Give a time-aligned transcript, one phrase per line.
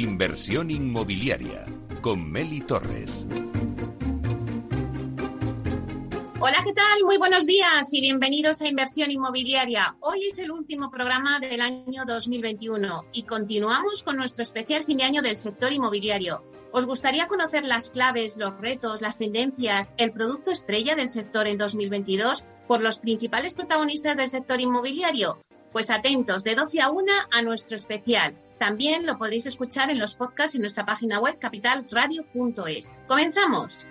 [0.00, 1.66] Inversión inmobiliaria
[2.00, 3.26] con Meli Torres.
[6.40, 7.04] Hola, ¿qué tal?
[7.04, 9.96] Muy buenos días y bienvenidos a Inversión Inmobiliaria.
[10.00, 15.04] Hoy es el último programa del año 2021 y continuamos con nuestro especial fin de
[15.04, 16.40] año del sector inmobiliario.
[16.72, 21.58] ¿Os gustaría conocer las claves, los retos, las tendencias, el producto estrella del sector en
[21.58, 25.36] 2022 por los principales protagonistas del sector inmobiliario?
[25.72, 28.34] Pues atentos, de 12 a 1 a nuestro especial.
[28.58, 32.88] También lo podréis escuchar en los podcasts en nuestra página web capitalradio.es.
[33.06, 33.86] ¡Comenzamos!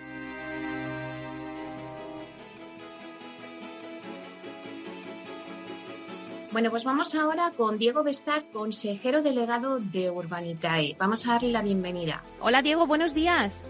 [6.52, 10.96] Bueno, pues vamos ahora con Diego Bestar, consejero delegado de Urbanitae.
[10.98, 12.24] Vamos a darle la bienvenida.
[12.40, 13.64] Hola Diego, buenos días.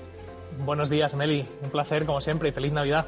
[0.65, 1.47] Buenos días, Meli.
[1.62, 3.06] Un placer, como siempre, y feliz Navidad.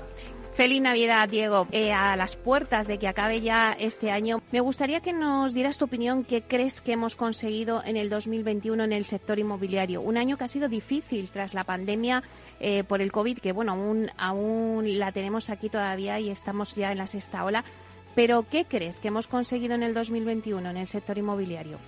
[0.54, 1.66] Feliz Navidad, Diego.
[1.72, 5.78] Eh, a las puertas de que acabe ya este año, me gustaría que nos dieras
[5.78, 10.02] tu opinión, qué crees que hemos conseguido en el 2021 en el sector inmobiliario.
[10.02, 12.22] Un año que ha sido difícil tras la pandemia
[12.60, 16.92] eh, por el COVID, que bueno, aún, aún la tenemos aquí todavía y estamos ya
[16.92, 17.64] en la sexta ola.
[18.14, 21.78] Pero, ¿qué crees que hemos conseguido en el 2021 en el sector inmobiliario?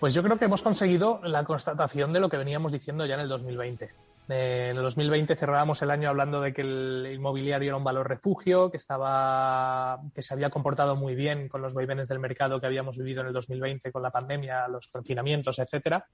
[0.00, 3.20] Pues yo creo que hemos conseguido la constatación de lo que veníamos diciendo ya en
[3.20, 4.07] el 2020.
[4.28, 8.70] En el 2020 cerrábamos el año hablando de que el inmobiliario era un valor refugio,
[8.70, 12.98] que estaba, que se había comportado muy bien con los vaivenes del mercado que habíamos
[12.98, 16.06] vivido en el 2020 con la pandemia, los confinamientos, etcétera.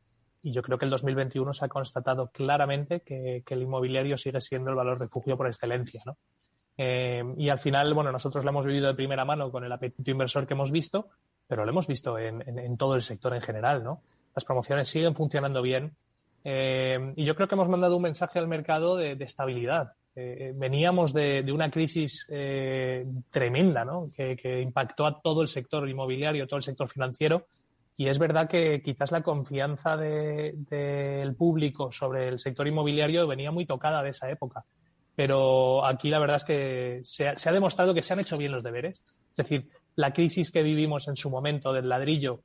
[0.43, 4.71] Y yo creo que el 2021 se ha constatado claramente que, el inmobiliario sigue siendo
[4.71, 6.17] el valor refugio por excelencia, ¿no?
[6.77, 10.11] Eh, y al final, bueno, nosotros lo hemos vivido de primera mano con el apetito
[10.11, 11.09] inversor que hemos visto,
[11.49, 14.03] pero lo hemos visto en, todo el sector en general, ¿no?
[14.35, 15.93] Las promociones siguen funcionando bien
[16.45, 19.93] eh, y yo creo que hemos mandado un mensaje al mercado de, estabilidad.
[20.15, 22.27] Eh, veníamos de, una crisis
[23.31, 24.11] tremenda, ¿no?
[24.15, 27.47] Que, impactó a todo el sector inmobiliario, todo el sector financiero.
[27.97, 33.67] Y es verdad que quizás la confianza del público sobre el sector inmobiliario venía muy
[33.67, 34.65] tocada de esa época
[35.17, 38.65] pero aquí la verdad es que se ha, demostrado que se han hecho bien los
[38.65, 39.03] deberes.
[39.31, 42.41] Es decir, la crisis que vivimos en su momento del ladrillo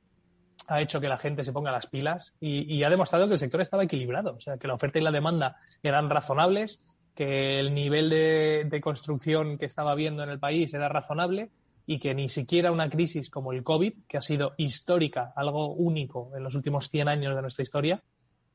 [0.68, 3.60] ha hecho que la gente se ponga las pilas y, ha demostrado que el sector
[3.60, 6.82] estaba equilibrado, o sea, que la oferta y la demanda eran razonables,
[7.14, 11.50] que el nivel de, construcción que estaba habiendo en el país era razonable
[11.86, 16.30] y que ni siquiera una crisis como el COVID, que ha sido histórica, algo único
[16.36, 18.02] en los últimos 100 años de nuestra historia,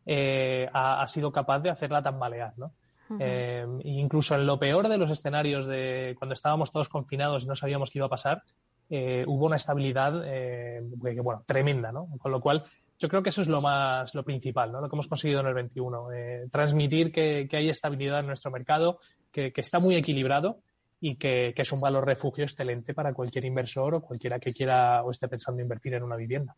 [0.06, 2.72] eh, ha, ha, sido capaz de hacerla tambalear, ¿no?
[3.20, 7.56] Eh, incluso en lo peor de los escenarios de cuando estábamos todos confinados y no
[7.56, 8.42] sabíamos qué iba a pasar,
[8.90, 12.08] eh, hubo una estabilidad eh, bueno, tremenda, ¿no?
[12.20, 12.64] Con lo cual,
[13.00, 14.82] yo creo que eso es lo más, lo principal, ¿no?
[14.82, 16.08] Lo que hemos conseguido en el 21.
[16.52, 19.00] transmitir que, hay estabilidad en nuestro mercado,
[19.32, 20.60] que, está muy equilibrado
[21.02, 25.12] y que, es un valor refugio excelente para cualquier inversor o cualquiera que quiera o
[25.12, 26.56] esté pensando invertir en una vivienda.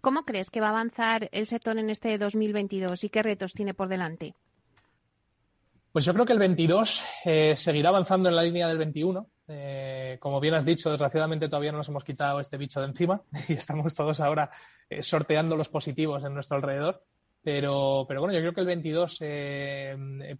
[0.00, 3.74] ¿Cómo crees que va a avanzar el sector en este 2022 y qué retos tiene
[3.74, 4.34] por delante?
[5.92, 9.26] Pues yo creo que el 22 eh, seguirá avanzando en la línea del 21.
[9.50, 13.20] Eh, como bien has dicho, desgraciadamente todavía no nos hemos quitado este bicho de encima
[13.48, 14.50] y estamos todos ahora
[14.88, 17.02] eh, sorteando los positivos en nuestro alrededor.
[17.42, 19.18] Pero, pero bueno, yo creo que el 22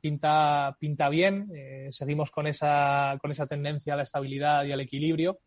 [0.03, 1.51] pinta, pinta bien.
[1.91, 5.39] seguimos con esa, con esa tendencia a la estabilidad y al equilibrio.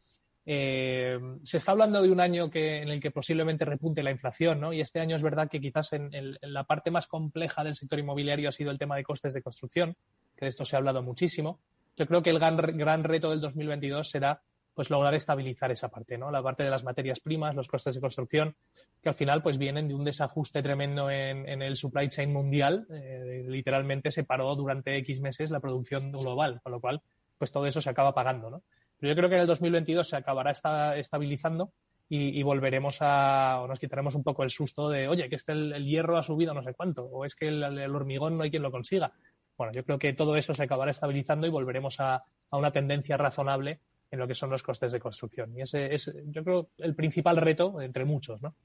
[0.46, 4.59] Eh, se está hablando de un año que, en el que posiblemente repunte la inflación,
[4.59, 4.73] ¿no?
[4.73, 8.50] Y este año es verdad que quizás en, la parte más compleja del sector inmobiliario
[8.50, 9.96] ha sido el tema de costes de construcción,
[10.35, 11.59] que de esto se ha hablado muchísimo.
[11.95, 14.41] Yo creo que el gran, gran reto del 2022 será
[14.73, 16.31] pues lograr estabilizar esa parte, ¿no?
[16.31, 18.55] La parte de las materias primas, los costes de construcción,
[19.01, 22.87] que al final pues vienen de un desajuste tremendo en, el supply chain mundial.
[22.89, 27.01] Eh, literalmente se paró durante X meses la producción global, con lo cual
[27.37, 28.63] pues todo eso se acaba pagando, ¿no?
[28.99, 30.51] Pero yo creo que en el 2022 se acabará
[30.95, 31.71] estabilizando
[32.09, 35.53] y, volveremos a, o nos quitaremos un poco el susto de, oye, que es que
[35.53, 38.61] el, hierro ha subido no sé cuánto, o es que el, hormigón no hay quien
[38.61, 39.11] lo consiga.
[39.58, 43.80] Bueno, yo creo que todo eso se acabará estabilizando y volveremos a, una tendencia razonable
[44.12, 45.58] en lo que son los costes de construcción.
[45.58, 48.55] Y ese es, yo creo, el principal reto entre muchos, ¿no?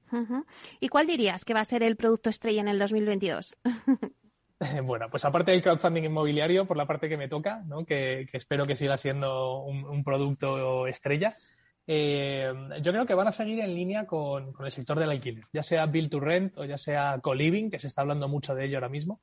[0.78, 3.56] ¿Y cuál dirías que va a ser el producto estrella en el 2022?
[4.84, 7.84] Bueno, pues aparte del crowdfunding inmobiliario, por la parte que me toca, ¿no?
[7.84, 11.36] que, espero que siga siendo un, producto estrella,
[11.86, 12.52] eh,
[12.82, 15.86] yo creo que van a seguir en línea con, el sector del alquiler, ya sea
[15.86, 18.88] build to rent o ya sea co-living, que se está hablando mucho de ello ahora
[18.88, 19.20] mismo.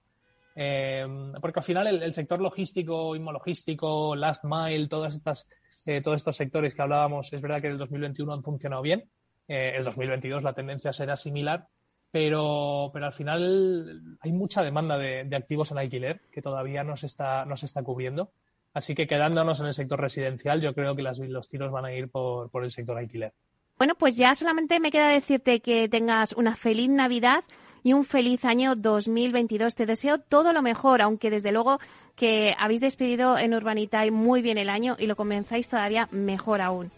[0.56, 1.06] Eh,
[1.42, 5.48] porque al final el, sector logístico, inmologístico, last mile, todas estas,
[5.86, 9.10] eh, todos estos sectores que hablábamos, es verdad que en el 2021 han funcionado bien.
[9.48, 11.68] el 2022 la tendencia será similar
[12.16, 17.08] pero, pero al final hay mucha demanda de, activos en alquiler que todavía no se
[17.08, 18.32] está, no se está cubriendo.
[18.74, 22.08] Así que quedándonos en el sector residencial, yo creo que los tiros van a ir
[22.08, 23.34] por, por el sector alquiler.
[23.78, 27.44] Bueno, pues ya solamente me queda decirte que tengas una feliz Navidad
[27.86, 29.76] y un feliz año 2022.
[29.76, 31.80] Te deseo todo lo mejor, aunque desde luego
[32.16, 36.92] que habéis despedido en Urbanitae muy bien el año y lo comenzáis todavía mejor aún.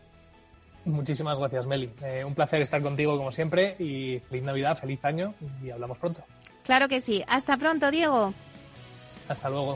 [0.86, 1.92] Muchísimas gracias, Meli.
[2.02, 6.24] Eh, un placer estar contigo como siempre y feliz Navidad, feliz año y hablamos pronto.
[6.64, 7.22] Claro que sí.
[7.28, 8.34] Hasta pronto, Diego.
[9.28, 9.76] Hasta luego.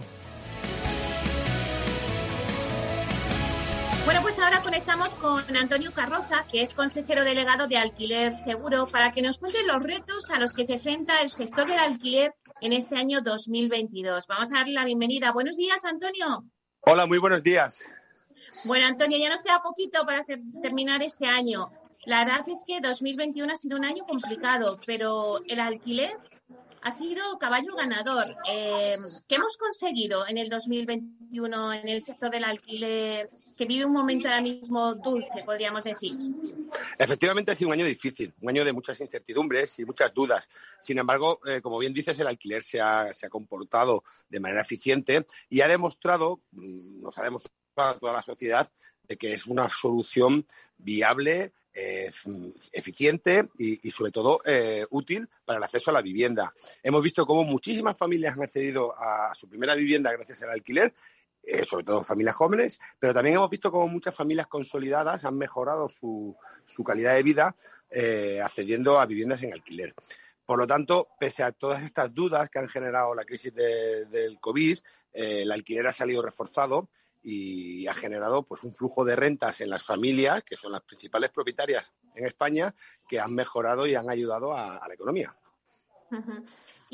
[4.06, 9.12] Bueno, pues ahora conectamos con Antonio Carroza, que es consejero delegado de Alquiler Seguro, para
[9.12, 12.74] que nos cuente los retos a los que se enfrenta el sector del alquiler en
[12.74, 14.26] este año 2022.
[14.28, 15.32] Vamos a darle la bienvenida.
[15.32, 16.46] Buenos días, Antonio.
[16.82, 17.80] Hola, muy buenos días.
[18.66, 20.26] Bueno, Antonio, ya nos queda poquito para
[20.62, 21.70] terminar este año.
[22.06, 26.12] La verdad es que 2021 ha sido un año complicado, pero el alquiler
[26.82, 28.36] ha sido caballo ganador.
[28.50, 33.30] Eh, ¿Qué hemos conseguido en el 2021 en el sector del alquiler
[33.62, 36.14] que vive un momento ahora mismo dulce, podríamos decir?
[36.98, 40.50] Efectivamente ha sido un año difícil, un año de muchas incertidumbres y muchas dudas.
[40.80, 44.62] Sin embargo, eh, como bien dices, el alquiler se ha, se ha, comportado de manera
[44.62, 48.68] eficiente y ha demostrado, mm, nos ha demostrado a toda la sociedad,
[49.08, 50.48] de que es una solución
[50.80, 52.12] viable eh,
[52.72, 56.52] eficiente y, sobre todo eh, útil para el acceso a la vivienda.
[56.82, 60.94] Hemos visto cómo muchísimas familias han accedido a su primera vivienda gracias al alquiler,
[61.44, 65.90] eh, sobre todo familias jóvenes, pero también hemos visto cómo muchas familias consolidadas han mejorado
[65.90, 66.36] su,
[66.86, 67.56] calidad de vida
[68.44, 69.94] accediendo a viviendas en alquiler.
[70.46, 74.80] Por lo tanto, pese a todas estas dudas que han generado la crisis del COVID,
[75.14, 76.90] el alquiler ha salido reforzado
[77.24, 81.32] y ha generado pues un flujo de rentas en las familias, que son las principales
[81.32, 82.74] propietarias en España,
[83.08, 85.36] que han mejorado y han ayudado a, la economía.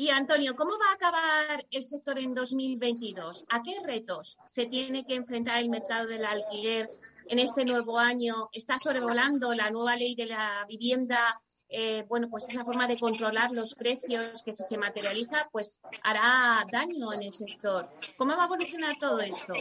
[0.00, 3.46] Y Antonio, ¿cómo va a acabar el sector en 2022?
[3.48, 6.88] ¿A qué retos se tiene que enfrentar el mercado del alquiler
[7.26, 8.48] en este nuevo año?
[8.52, 11.36] ¿Está sobrevolando la nueva ley de la vivienda
[11.70, 16.64] eh, bueno, pues esa forma de controlar los precios que si se materializa, pues hará
[16.70, 17.90] daño en el sector.
[18.16, 19.52] ¿Cómo va a evolucionar todo esto?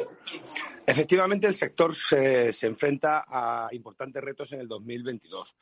[0.86, 5.54] Efectivamente, el sector se, enfrenta a importantes retos en el 2022.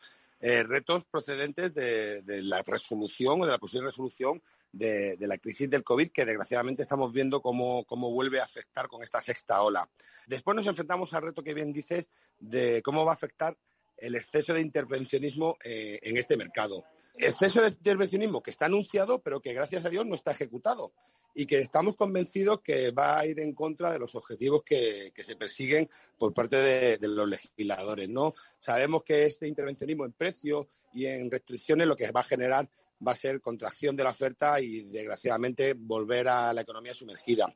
[0.42, 4.40] Eh, retos procedentes de, la resolución o de la posible resolución
[4.76, 9.02] de, la crisis del COVID, que desgraciadamente estamos viendo cómo, cómo vuelve a afectar con
[9.04, 9.90] esta sexta ola.
[10.28, 12.08] Después nos enfrentamos al reto que bien dices
[12.40, 13.58] de cómo va a afectar
[13.98, 16.84] el exceso de intervencionismo eh, en este mercado.
[17.18, 20.92] Exceso de intervencionismo que está anunciado, pero que gracias a Dios no está ejecutado
[21.38, 25.36] y que estamos convencidos que va a ir en contra de los objetivos que, se
[25.36, 26.58] persiguen por parte
[26.98, 28.08] de, los legisladores.
[28.10, 28.34] ¿no?
[28.58, 32.70] Sabemos que este intervencionismo en precios y en restricciones lo que va a generar
[33.06, 37.54] va a ser contracción de la oferta y, desgraciadamente, volver a la economía sumergida.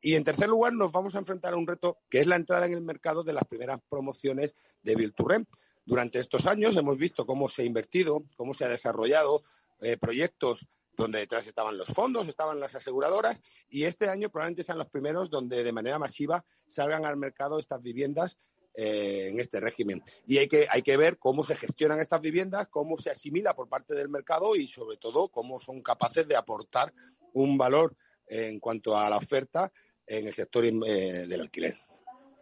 [0.00, 2.66] Y en tercer lugar, nos vamos a enfrentar a un reto que es la entrada
[2.66, 5.46] en el mercado de las primeras promociones de Virturem.
[5.86, 9.44] Durante estos años hemos visto cómo se ha invertido, cómo se ha desarrollado
[9.80, 10.66] eh, proyectos
[10.96, 15.28] donde detrás estaban los fondos, estaban las aseguradoras, y este año probablemente sean los primeros
[15.28, 18.38] donde de manera masiva salgan al mercado estas viviendas
[18.74, 20.02] eh, en este régimen.
[20.26, 23.68] Y hay que, hay que ver cómo se gestionan estas viviendas, cómo se asimila por
[23.68, 26.92] parte del mercado y sobre todo cómo son capaces de aportar
[27.34, 29.72] un valor en cuanto a la oferta
[30.06, 31.78] en el sector eh, del alquiler.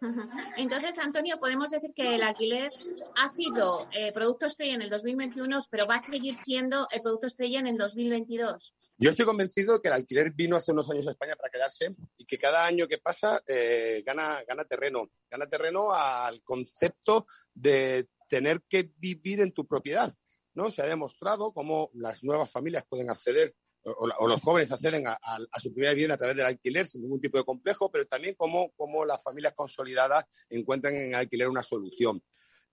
[0.57, 2.71] Entonces, Antonio, podemos decir que el alquiler
[3.15, 7.27] ha sido eh, producto estrella en el 2021, pero va a seguir siendo el producto
[7.27, 8.73] estrella en el 2022.
[9.03, 12.23] Yo estoy convencido que el alquiler vino hace unos años a España para quedarse y
[12.23, 15.11] que cada año que pasa eh, gana, gana terreno.
[15.29, 20.13] Gana terreno al concepto de tener que vivir en tu propiedad.
[20.53, 20.71] ¿no?
[20.71, 25.17] Se ha demostrado cómo las nuevas familias pueden acceder o, los jóvenes acceden a,
[25.61, 28.71] su primera vivienda a través del alquiler sin ningún tipo de complejo, pero también cómo,
[29.05, 32.23] las familias consolidadas encuentran en alquiler una solución.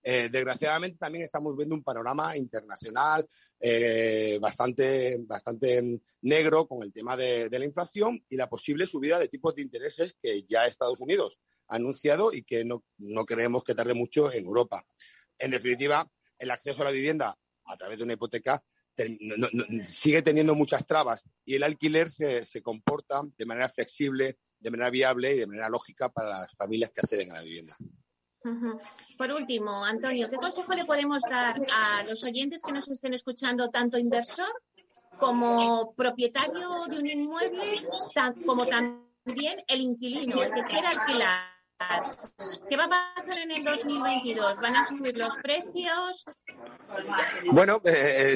[0.03, 3.27] Eh, desgraciadamente también estamos viendo un panorama internacional
[3.59, 9.27] eh, bastante, bastante negro con el tema de, la inflación y la posible subida de
[9.27, 13.75] tipos de intereses que ya Estados Unidos ha anunciado y que no, no creemos que
[13.75, 14.83] tarde mucho en Europa.
[15.37, 18.63] En definitiva, el acceso a la vivienda a través de una hipoteca
[19.83, 24.89] sigue teniendo muchas trabas y el alquiler se, se, comporta de manera flexible, de manera
[24.89, 27.75] viable y de manera lógica para las familias que acceden a la vivienda.
[29.17, 33.69] Por último, Antonio, ¿qué consejo le podemos dar a los oyentes que nos estén escuchando,
[33.69, 34.51] tanto inversor
[35.19, 37.87] como propietario de un inmueble,
[38.45, 41.51] como también el inquilino, el que quiera alquilar?
[42.69, 44.59] ¿Qué va a pasar en el 2022?
[44.59, 46.25] ¿Van a subir los precios?
[47.51, 48.35] Bueno, eh,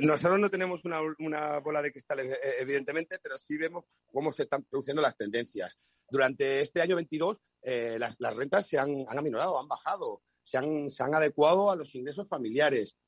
[0.00, 4.62] nosotros no tenemos una, bola de cristal, eh, evidentemente, pero sí vemos cómo se están
[4.64, 5.76] produciendo las tendencias.
[6.12, 10.90] Durante este año 22, eh, las, rentas se han, han, aminorado, han bajado, se han,
[10.90, 12.98] se han adecuado a los ingresos familiares.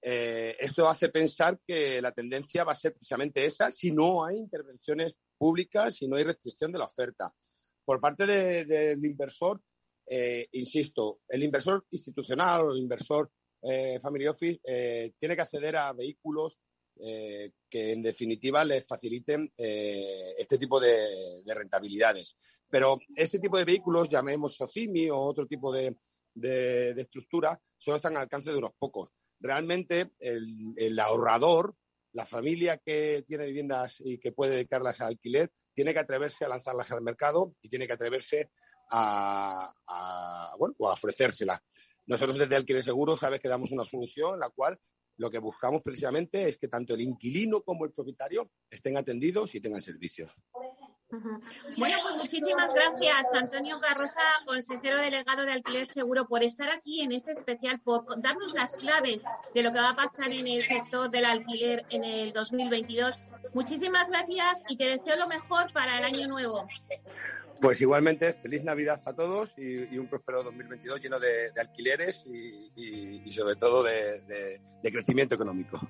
[0.00, 4.38] Eh, esto hace pensar que la tendencia va a ser precisamente esa si no hay
[4.38, 7.34] intervenciones públicas, si no hay restricción de la oferta.
[7.84, 8.26] Por parte
[8.64, 9.60] del inversor,
[10.06, 13.30] eh, insisto, el inversor institucional o el inversor
[13.60, 16.58] eh, Family Office tiene que acceder a vehículos
[16.96, 22.36] que en definitiva les faciliten este tipo de, rentabilidades.
[22.70, 25.96] Pero este tipo de vehículos, llamemos SOCIMI o otro tipo de,
[26.34, 29.12] de, estructura, solo están al alcance de unos pocos.
[29.40, 31.76] Realmente el, ahorrador,
[32.12, 36.48] la familia que tiene viviendas y que puede dedicarlas al alquiler, tiene que atreverse a
[36.48, 38.50] lanzarlas al mercado y tiene que atreverse
[38.90, 41.60] a, a, bueno, a ofrecérselas.
[42.06, 44.78] Nosotros desde Alquiler Seguro sabes que damos una solución la cual
[45.16, 49.60] lo que buscamos precisamente es que tanto el inquilino como el propietario estén atendidos y
[49.60, 50.34] tengan servicios.
[51.76, 57.12] Bueno, pues muchísimas gracias, Antonio Garroza, consejero delegado de Alquiler Seguro, por estar aquí en
[57.12, 59.22] este especial, por darnos las claves
[59.54, 63.18] de lo que va a pasar en el sector del alquiler en el 2022.
[63.52, 66.66] Muchísimas gracias y te deseo lo mejor para el año nuevo.
[67.64, 73.56] Pues igualmente, feliz Navidad a todos y, un próspero 2022 lleno de, alquileres y, sobre
[73.56, 75.80] todo de, de crecimiento económico.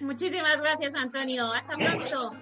[0.00, 1.52] Muchísimas gracias, Antonio.
[1.52, 2.32] Hasta pronto.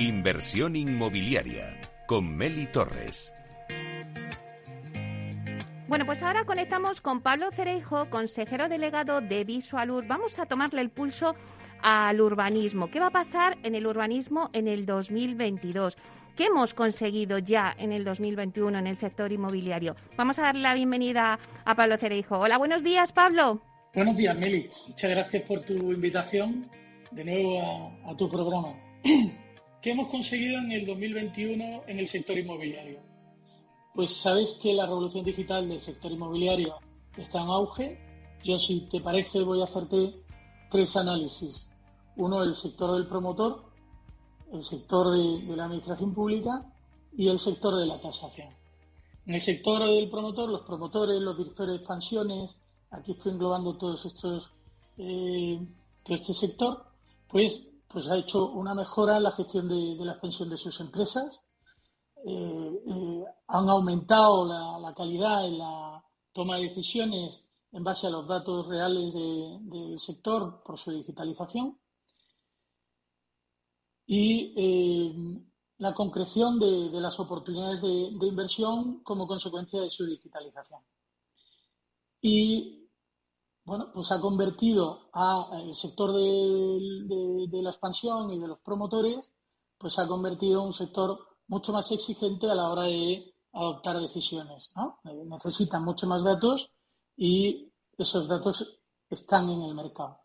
[0.00, 3.32] Inversión inmobiliaria con Meli Torres.
[5.86, 10.06] Bueno, pues ahora conectamos con Pablo Cereijo, consejero delegado de Visualur.
[10.08, 11.36] Vamos a tomarle el pulso
[11.82, 12.90] al urbanismo.
[12.90, 15.96] ¿Qué va a pasar en el urbanismo en el 2022?
[16.36, 19.96] ¿Qué hemos conseguido ya en el 2021 en el sector inmobiliario?
[20.16, 22.38] Vamos a darle la bienvenida a Pablo Cereijo.
[22.38, 23.60] Hola, buenos días, Pablo.
[23.94, 24.70] Buenos días, Meli.
[24.88, 26.70] Muchas gracias por tu invitación
[27.10, 28.74] de nuevo a, tu programa.
[29.82, 33.00] ¿Qué hemos conseguido en el 2021 en el sector inmobiliario?
[33.94, 36.76] Pues sabes que la revolución digital del sector inmobiliario
[37.16, 37.98] está en auge.
[38.44, 40.14] Yo, si te parece, voy a hacerte
[40.70, 41.69] tres análisis.
[42.20, 43.64] Uno, el sector del promotor,
[44.52, 46.70] el sector de, la administración pública
[47.16, 48.48] y el sector de la tasación.
[49.26, 52.56] En el sector del promotor, los promotores, los directores de expansiones,
[52.90, 54.50] aquí estoy englobando todos estos,
[54.98, 55.66] eh,
[56.02, 56.84] todo este sector,
[57.28, 61.42] pues pues ha hecho una mejora en la gestión de, la expansión de sus empresas,
[62.24, 68.28] eh, eh, han aumentado la, calidad en la toma de decisiones en base a los
[68.28, 71.79] datos reales del sector por su digitalización
[74.12, 75.40] y eh,
[75.78, 80.80] la concreción de, las oportunidades de, de, inversión como consecuencia de su digitalización.
[82.20, 82.88] Y
[83.64, 89.30] bueno, pues ha convertido al sector de, la expansión y de los promotores,
[89.78, 94.72] pues ha convertido en un sector mucho más exigente a la hora de adoptar decisiones.
[94.74, 94.98] ¿no?
[95.04, 96.72] Eh, necesitan mucho más datos
[97.16, 100.18] y esos datos están en el mercado.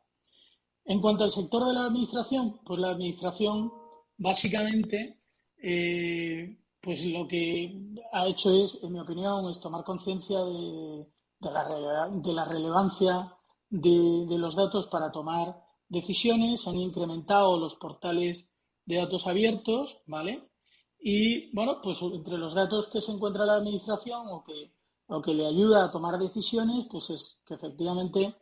[0.86, 3.72] En cuanto al sector de la administración, pues la administración
[4.18, 5.20] básicamente
[5.58, 11.08] eh, pues lo que ha hecho es, en mi opinión, es tomar conciencia de,
[11.40, 13.36] la, relevancia
[13.68, 18.48] de, los datos para tomar decisiones, han incrementado los portales
[18.86, 20.52] de datos abiertos, ¿vale?
[21.00, 24.76] Y bueno, pues entre los datos que se encuentra la administración o que,
[25.08, 28.36] o que le ayuda a tomar decisiones, pues es que efectivamente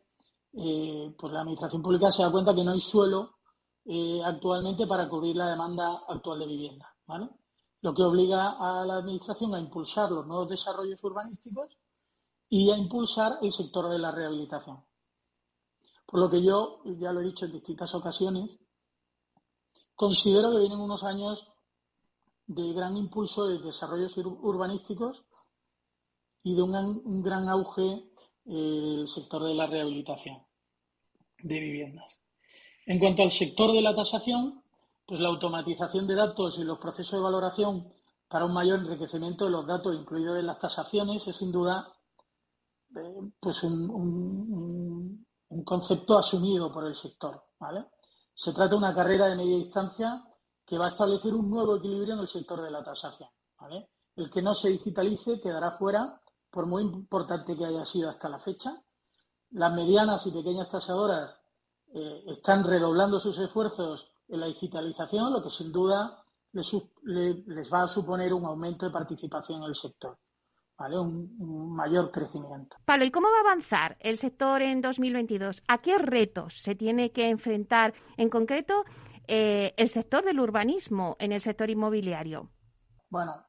[0.53, 3.38] eh, pues la administración pública se da cuenta que no hay suelo
[3.86, 7.29] eh, actualmente para cubrir la demanda actual de vivienda, ¿vale?
[7.81, 11.77] Lo que obliga a la administración a impulsar los nuevos desarrollos urbanísticos
[12.50, 14.86] y a impulsar el sector de la rehabilitación.
[16.05, 18.60] Por lo que yo, ya lo he dicho en distintas ocasiones,
[19.95, 21.51] considero que vienen unos años
[22.45, 25.24] de gran impulso de desarrollos urbanísticos
[26.43, 28.12] y de un, gran auge
[28.45, 30.43] el sector de la rehabilitación
[31.41, 32.19] de viviendas.
[32.85, 34.63] En cuanto al sector de la tasación,
[35.05, 37.91] pues la automatización de datos y los procesos de valoración
[38.27, 41.93] para un mayor enriquecimiento de los datos incluidos en las tasaciones es sin duda
[43.39, 45.25] pues un,
[45.65, 47.43] concepto asumido por el sector.
[47.59, 47.85] ¿vale?
[48.33, 50.23] Se trata de una carrera de media distancia
[50.65, 53.29] que va a establecer un nuevo equilibrio en el sector de la tasación.
[53.59, 53.89] ¿vale?
[54.15, 56.19] El que no se digitalice quedará fuera,
[56.53, 58.79] por muy importante que haya sido hasta la fecha.
[59.50, 61.36] Las medianas y pequeñas tasadoras
[61.93, 67.88] eh, están redoblando sus esfuerzos en la digitalización, lo que sin duda les va a
[67.88, 70.17] suponer un aumento de participación en el sector.
[70.77, 72.75] Un, mayor crecimiento.
[72.83, 75.63] Pablo, ¿y cómo va a avanzar el sector en 2022?
[75.67, 78.83] ¿A qué retos se tiene que enfrentar en concreto
[79.27, 82.50] eh, el sector del urbanismo en el sector inmobiliario?
[83.10, 83.45] Bueno,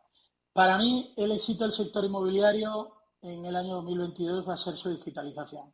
[0.52, 2.93] para mí el éxito del sector inmobiliario
[3.24, 5.72] en el año 2022 va a ser su digitalización.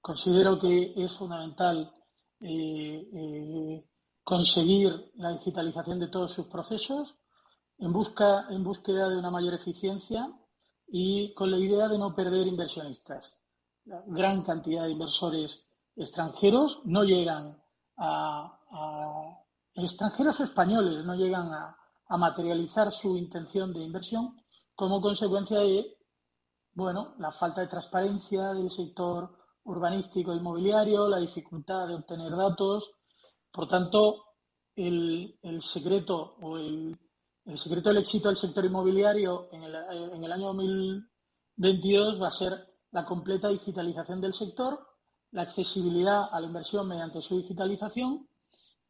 [0.00, 1.90] Considero que es fundamental
[2.40, 3.88] eh, eh,
[4.22, 7.16] conseguir la digitalización de todos sus procesos
[7.78, 10.28] en, busca, en búsqueda de una mayor eficiencia
[10.86, 13.40] y con la idea de no perder inversionistas.
[13.84, 17.62] Gran cantidad de inversores extranjeros no llegan
[17.96, 18.60] a,
[19.74, 21.78] extranjeros o españoles no llegan a,
[22.16, 24.36] materializar su intención de inversión
[24.76, 25.96] como consecuencia de
[26.74, 29.30] bueno, la falta de transparencia del sector
[29.64, 32.92] urbanístico e inmobiliario, la dificultad de obtener datos.
[33.50, 34.24] Por tanto,
[34.74, 36.98] el, secreto o el,
[37.54, 39.74] secreto del éxito del sector inmobiliario en el,
[40.12, 42.52] en el año 2022 va a ser
[42.90, 44.86] la completa digitalización del sector,
[45.30, 48.28] la accesibilidad a la inversión mediante su digitalización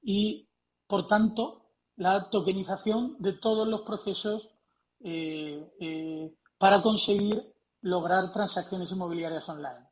[0.02, 0.48] y,
[0.86, 1.64] por tanto,
[1.96, 4.50] la tokenización de todos los procesos
[5.00, 7.53] eh, eh, para conseguir
[7.84, 9.90] lograr transacciones inmobiliarias online,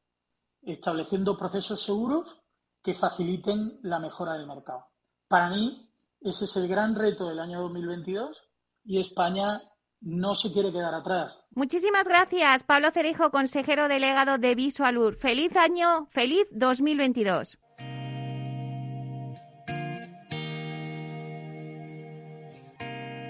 [0.62, 2.42] estableciendo procesos seguros
[2.82, 4.86] que faciliten la mejora del mercado.
[5.28, 8.48] Para mí, ese es el gran reto del año 2022
[8.84, 9.60] y España
[10.00, 11.44] no se quiere quedar atrás.
[11.50, 15.16] Muchísimas gracias, Pablo Cerejo, consejero delegado de Visualur.
[15.16, 17.58] Feliz año, feliz 2022.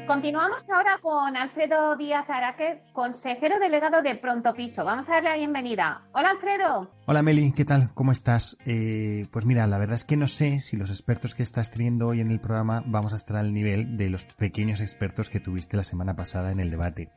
[0.06, 4.84] Continuamos ahora con Alfredo Díaz Araque, consejero delegado de Pronto Piso.
[4.84, 6.02] Vamos a darle la bienvenida.
[6.12, 6.90] Hola, Alfredo.
[7.06, 7.94] Hola, Meli, ¿qué tal?
[7.94, 8.58] ¿Cómo estás?
[8.66, 12.08] Eh, pues mira, la verdad es que no sé si los expertos que estás teniendo
[12.08, 15.76] hoy en el programa vamos a estar al nivel de los pequeños expertos que tuviste
[15.76, 17.10] la semana pasada en el debate.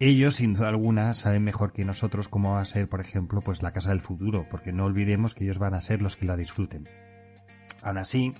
[0.00, 3.62] Ellos, sin duda alguna, saben mejor que nosotros cómo va a ser, por ejemplo, pues
[3.62, 6.36] la casa del futuro, porque no olvidemos que ellos van a ser los que la
[6.36, 6.88] disfruten.
[7.82, 8.34] Aún así,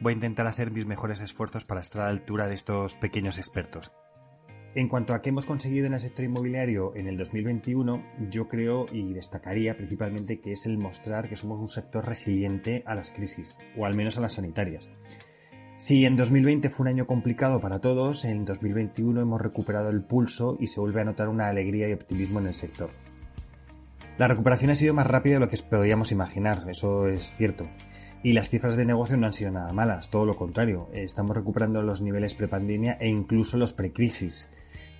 [0.00, 3.38] voy a intentar hacer mis mejores esfuerzos para estar a la altura de estos pequeños
[3.38, 3.92] expertos.
[4.74, 8.86] En cuanto a qué hemos conseguido en el sector inmobiliario en el 2021, yo creo
[8.90, 13.56] y destacaría principalmente que es el mostrar que somos un sector resiliente a las crisis,
[13.76, 14.90] o al menos a las sanitarias.
[15.76, 20.56] Si en 2020 fue un año complicado para todos, en 2021 hemos recuperado el pulso
[20.58, 22.90] y se vuelve a notar una alegría y optimismo en el sector.
[24.18, 27.68] La recuperación ha sido más rápida de lo que podíamos imaginar, eso es cierto.
[28.24, 30.88] Y las cifras de negocio no han sido nada malas, todo lo contrario.
[30.94, 34.48] Estamos recuperando los niveles prepandemia e incluso los precrisis,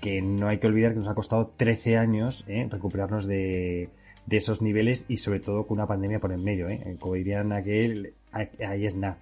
[0.02, 2.68] que no hay que olvidar que nos ha costado 13 años ¿eh?
[2.70, 3.88] recuperarnos de,
[4.28, 6.68] esos niveles y sobre todo con una pandemia por en medio.
[6.68, 6.98] ¿eh?
[7.00, 9.16] Como dirían aquel, ahí es nada.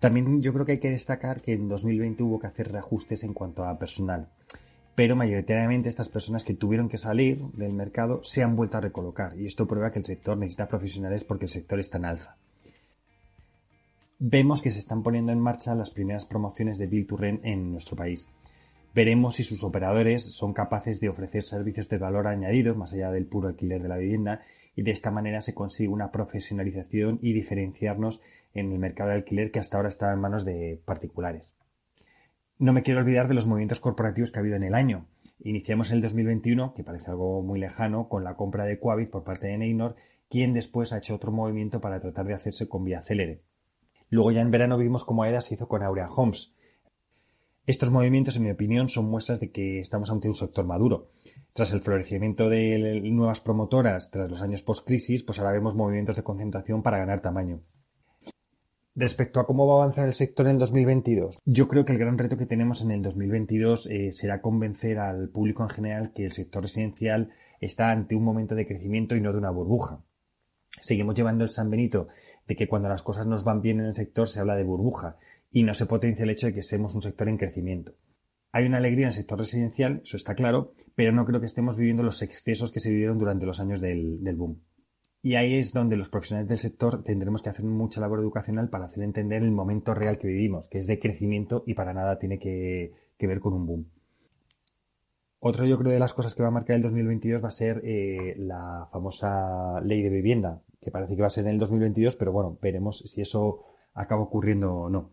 [0.00, 3.34] También yo creo que hay que destacar que en 2020 hubo que hacer reajustes en
[3.34, 4.30] cuanto a personal
[4.94, 9.38] pero mayoritariamente estas personas que tuvieron que salir del mercado se han vuelto a recolocar
[9.38, 12.36] y esto prueba que el sector necesita profesionales porque el sector está en alza
[14.20, 17.70] vemos que se están poniendo en marcha las primeras promociones de Build to Rent en
[17.70, 18.28] nuestro país.
[18.94, 23.26] Veremos si sus operadores son capaces de ofrecer servicios de valor añadido más allá del
[23.26, 24.42] puro alquiler de la vivienda
[24.74, 28.20] y de esta manera se consigue una profesionalización y diferenciarnos
[28.54, 31.52] en el mercado de alquiler que hasta ahora estaba en manos de particulares.
[32.58, 35.06] No me quiero olvidar de los movimientos corporativos que ha habido en el año.
[35.44, 39.46] Iniciamos el 2021, que parece algo muy lejano, con la compra de Coavit por parte
[39.46, 39.94] de Neynor,
[40.28, 43.42] quien después ha hecho otro movimiento para tratar de hacerse con vía célere.
[44.10, 46.54] Luego ya en verano vimos cómo AEDA se hizo con Aurea Homes.
[47.66, 51.10] Estos movimientos, en mi opinión, son muestras de que estamos ante un sector maduro.
[51.52, 56.22] Tras el florecimiento de nuevas promotoras, tras los años post-crisis, pues ahora vemos movimientos de
[56.22, 57.60] concentración para ganar tamaño.
[58.94, 61.98] Respecto a cómo va a avanzar el sector en el 2022, yo creo que el
[61.98, 66.24] gran reto que tenemos en el 2022 eh, será convencer al público en general que
[66.24, 70.02] el sector residencial está ante un momento de crecimiento y no de una burbuja.
[70.80, 72.08] Seguimos llevando el San Benito
[72.48, 75.18] de que cuando las cosas nos van bien en el sector se habla de burbuja
[75.50, 77.94] y no se potencia el hecho de que seamos un sector en crecimiento.
[78.52, 81.76] Hay una alegría en el sector residencial, eso está claro, pero no creo que estemos
[81.76, 84.62] viviendo los excesos que se vivieron durante los años del, boom.
[85.20, 88.86] Y ahí es donde los profesionales del sector tendremos que hacer mucha labor educacional para
[88.86, 92.38] hacer entender el momento real que vivimos, que es de crecimiento y para nada tiene
[92.38, 93.90] que, ver con un boom.
[95.40, 97.82] Otro yo creo de las cosas que va a marcar el 2022 va a ser
[97.84, 102.16] eh, la famosa ley de vivienda, que parece que va a ser en el 2022,
[102.16, 103.64] pero bueno, veremos si eso
[103.94, 105.12] acaba ocurriendo o no.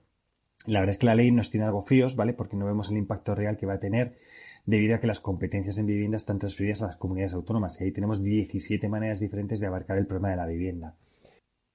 [0.65, 2.34] La verdad es que la ley nos tiene algo fríos, ¿vale?
[2.34, 4.17] Porque no vemos el impacto real que va a tener
[4.65, 7.91] debido a que las competencias en vivienda están transferidas a las comunidades autónomas y ahí
[7.91, 10.95] tenemos 17 maneras diferentes de abarcar el problema de la vivienda.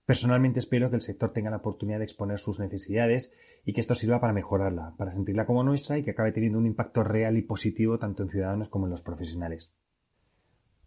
[0.07, 3.33] Personalmente espero que el sector tenga la oportunidad de exponer sus necesidades
[3.65, 6.67] y que esto sirva para mejorarla, para sentirla como nuestra y que acabe teniendo un
[6.67, 9.73] impacto real y positivo tanto en ciudadanos como en los profesionales.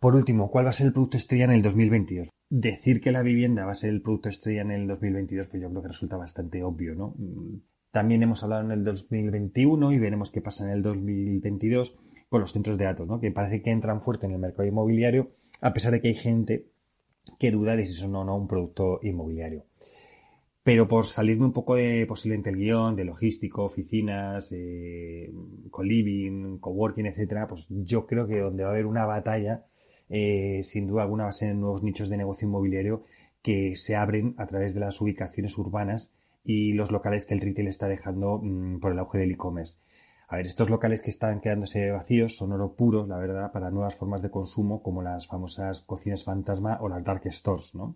[0.04, 2.28] Por último, ¿cuál va a ser el producto estrella en el 2022?
[2.50, 5.70] Decir que la vivienda va a ser el producto estrella en el 2022, pues yo
[5.70, 7.16] creo que resulta bastante obvio, ¿no?
[7.90, 11.96] También hemos hablado en el 2021 y veremos qué pasa en el 2022
[12.28, 13.22] con los centros de datos, ¿no?
[13.22, 16.68] que parece que entran fuerte en el mercado inmobiliario, a pesar de que hay gente
[17.40, 19.68] que duda de si son o no un producto inmobiliario.
[20.64, 25.32] Pero por salirme un poco de posiblemente el guion, de logístico, oficinas, eh,
[25.72, 29.66] co-living, coworking, etcétera, pues yo creo que donde va a haber una batalla,
[30.16, 33.04] eh, sin duda alguna, va a ser nuevos nichos de negocio inmobiliario
[33.42, 37.68] que se abren a través de las ubicaciones urbanas y los locales que el retail
[37.68, 39.78] está dejando mm, por el auge del e-commerce.
[40.28, 43.96] A ver, estos locales que están quedándose vacíos son oro puro, la verdad, para nuevas
[43.96, 47.96] formas de consumo como las famosas cocinas fantasma o las dark stores, ¿no?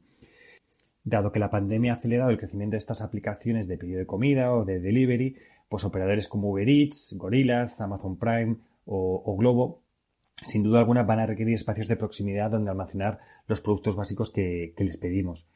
[1.03, 4.53] Dado que la pandemia ha acelerado el crecimiento de estas aplicaciones de pedido de comida
[4.53, 5.37] o de delivery,
[5.69, 9.83] pues operadores como Uber Eats, Gorillas, Amazon Prime o, Globo,
[10.43, 14.73] sin duda alguna van a requerir espacios de proximidad donde almacenar los productos básicos que
[14.77, 15.47] les pedimos.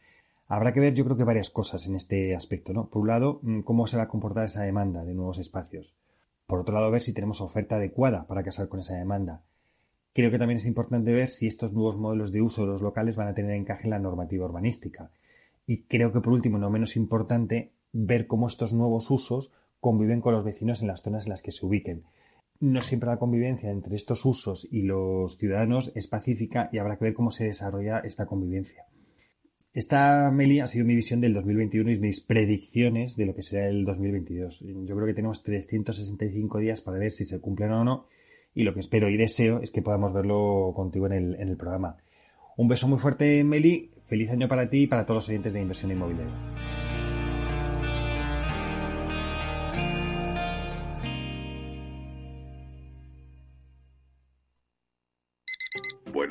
[0.54, 2.90] Habrá que ver, yo creo que varias cosas en este aspecto, ¿no?
[2.90, 5.96] Por un lado, mm, cómo se va a comportar esa demanda de nuevos espacios.
[6.46, 9.44] Por otro lado, ver si tenemos oferta adecuada para casar con esa demanda.
[10.12, 13.16] Creo que también es importante ver si estos nuevos modelos de uso de los locales
[13.16, 15.10] van a tener encaje en la normativa urbanística.
[15.66, 20.34] Y creo que por último, no menos importante, ver cómo estos nuevos usos conviven con
[20.34, 22.04] los vecinos en las zonas en las que se ubiquen.
[22.62, 27.06] No siempre la convivencia entre estos usos y los ciudadanos es pacífica y habrá que
[27.06, 28.86] ver cómo se desarrolla esta convivencia.
[29.74, 33.68] Esta, Meli, ha sido mi visión del 2021 y mis predicciones de lo que será
[33.68, 34.64] el 2022.
[34.86, 38.06] Yo creo que tenemos 365 días para ver si se cumplen o no
[38.54, 41.58] y lo que espero y deseo es que podamos verlo contigo en el, en el
[41.58, 41.98] programa.
[42.58, 43.90] Un beso muy fuerte, Meli.
[44.04, 46.81] Feliz año para ti y para todos los oyentes de Inversión Inmobiliaria.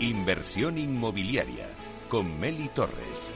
[0.00, 1.70] Inversión inmobiliaria
[2.10, 3.30] con Meli Torres.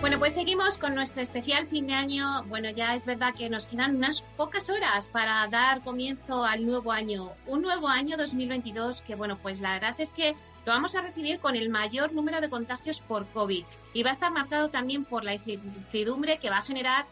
[0.00, 2.44] Bueno, pues seguimos con nuestro especial fin de año.
[2.44, 6.92] Bueno, ya es verdad que nos quedan unas pocas horas para dar comienzo al nuevo
[6.92, 7.32] año.
[7.46, 11.40] Un nuevo año 2022 que, bueno, pues la verdad es que lo vamos a recibir
[11.40, 15.24] con el mayor número de contagios por COVID y va a estar marcado también por
[15.24, 17.06] la incertidumbre que va a generar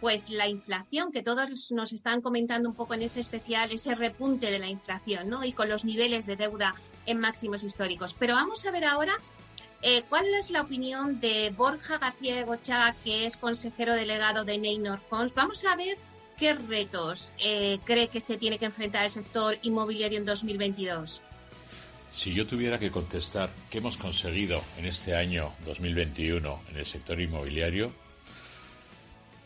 [0.00, 4.50] pues la inflación, que todos nos están comentando un poco en este especial, ese repunte
[4.50, 5.44] de la inflación, ¿no?
[5.44, 6.74] Y con los niveles de deuda
[7.06, 8.14] en máximos históricos.
[8.18, 9.14] Pero vamos a ver ahora
[9.82, 14.58] eh, cuál es la opinión de Borja García de Gochaga, que es consejero delegado de
[14.58, 15.34] Neynor Funds.
[15.34, 15.96] Vamos a ver
[16.36, 21.22] qué retos eh, cree que este tiene que enfrentar el sector inmobiliario en 2022.
[22.10, 27.20] Si yo tuviera que contestar qué hemos conseguido en este año 2021 en el sector
[27.20, 27.92] inmobiliario,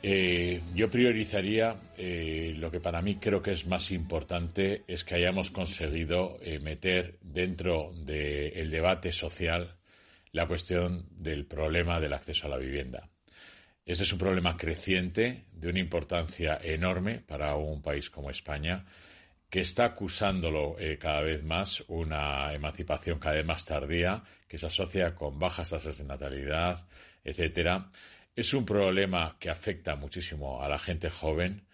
[0.05, 5.15] eh, yo priorizaría eh, lo que para mí creo que es más importante es que
[5.15, 9.77] hayamos conseguido eh, meter dentro del debate social
[10.33, 13.11] la cuestión del problema del acceso a la vivienda.
[13.87, 18.85] Este es un problema creciente de una importancia enorme para un país como España
[19.49, 25.15] que está acusándolo cada vez más una emancipación cada vez más tardía que se asocia
[25.15, 26.87] con bajas tasas de natalidad,
[27.23, 27.91] etcétera
[28.35, 31.67] es un problema que afecta muchísimo a la gente joven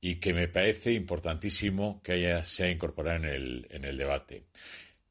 [0.00, 4.44] y que me parece importantísimo que haya, se haya incorporado en el, en el debate.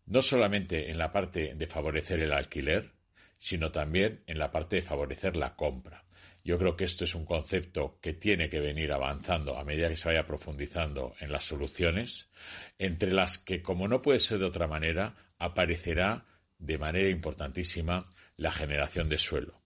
[0.06, 2.92] No solamente en la parte de favorecer el alquiler,
[3.38, 6.04] sino también en la parte de favorecer la compra.
[6.44, 9.96] Yo creo que esto es un concepto que tiene que venir avanzando a medida que
[9.96, 12.30] se vaya profundizando en las soluciones,
[12.78, 16.26] entre las que, como no puede ser de otra manera, aparecerá
[16.58, 18.06] de manera importantísima
[18.38, 19.61] la generación de suelo.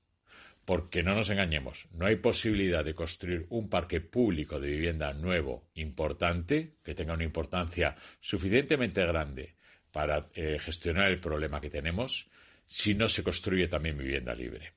[0.66, 5.70] Porque no nos engañemos, no hay posibilidad de construir un parque público de vivienda nuevo
[5.76, 9.56] importante, que tenga una importancia suficientemente grande
[9.92, 12.28] para eh, gestionar el problema que tenemos,
[12.66, 14.74] si no se construye también vivienda libre.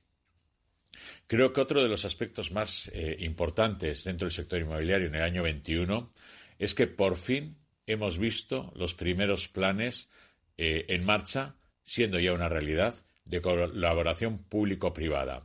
[1.27, 5.23] Creo que otro de los aspectos más eh, importantes dentro del sector inmobiliario en el
[5.23, 6.13] año 21
[6.57, 10.09] es que por fin hemos visto los primeros planes
[10.57, 15.43] eh, en marcha, siendo ya una realidad, de colaboración público-privada.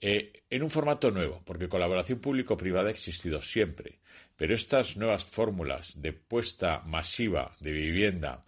[0.00, 3.98] Eh, en un formato nuevo, porque colaboración público-privada ha existido siempre,
[4.36, 8.40] pero estas nuevas fórmulas de puesta masiva de vivienda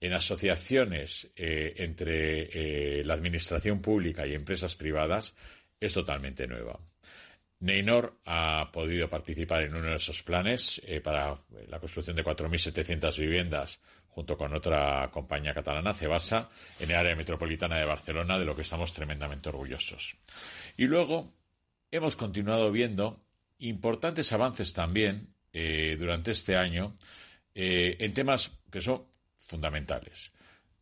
[0.00, 5.34] en asociaciones eh, entre eh, la administración pública y empresas privadas
[5.80, 6.78] es totalmente nueva.
[7.60, 13.80] Neynor ha podido participar en uno de esos planes para la construcción de 4.700 viviendas
[14.18, 16.50] junto con otra compañía catalana, Cebasa,
[16.80, 20.16] en el área metropolitana de Barcelona, de lo que estamos tremendamente orgullosos.
[20.76, 21.32] Y luego
[21.92, 23.20] hemos continuado viendo
[23.60, 26.96] importantes avances también eh, durante este año
[27.54, 29.04] eh, en temas que son
[29.36, 30.32] fundamentales.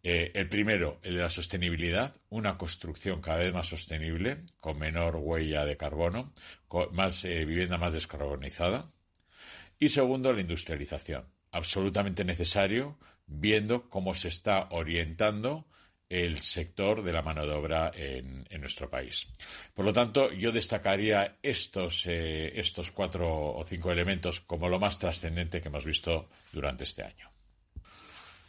[0.03, 5.17] Eh, el primero, el de la sostenibilidad, una construcción cada vez más sostenible, con menor
[5.17, 6.33] huella de carbono,
[6.93, 8.91] más vivienda más descarbonizada.
[9.79, 15.67] Y segundo, la industrialización, absolutamente necesario viendo cómo se está orientando
[16.09, 19.29] el sector de la mano de obra en, nuestro país.
[19.75, 24.99] Por lo tanto, yo destacaría estos, eh, estos cuatro o cinco elementos como lo más
[24.99, 27.31] trascendente que hemos visto durante este año.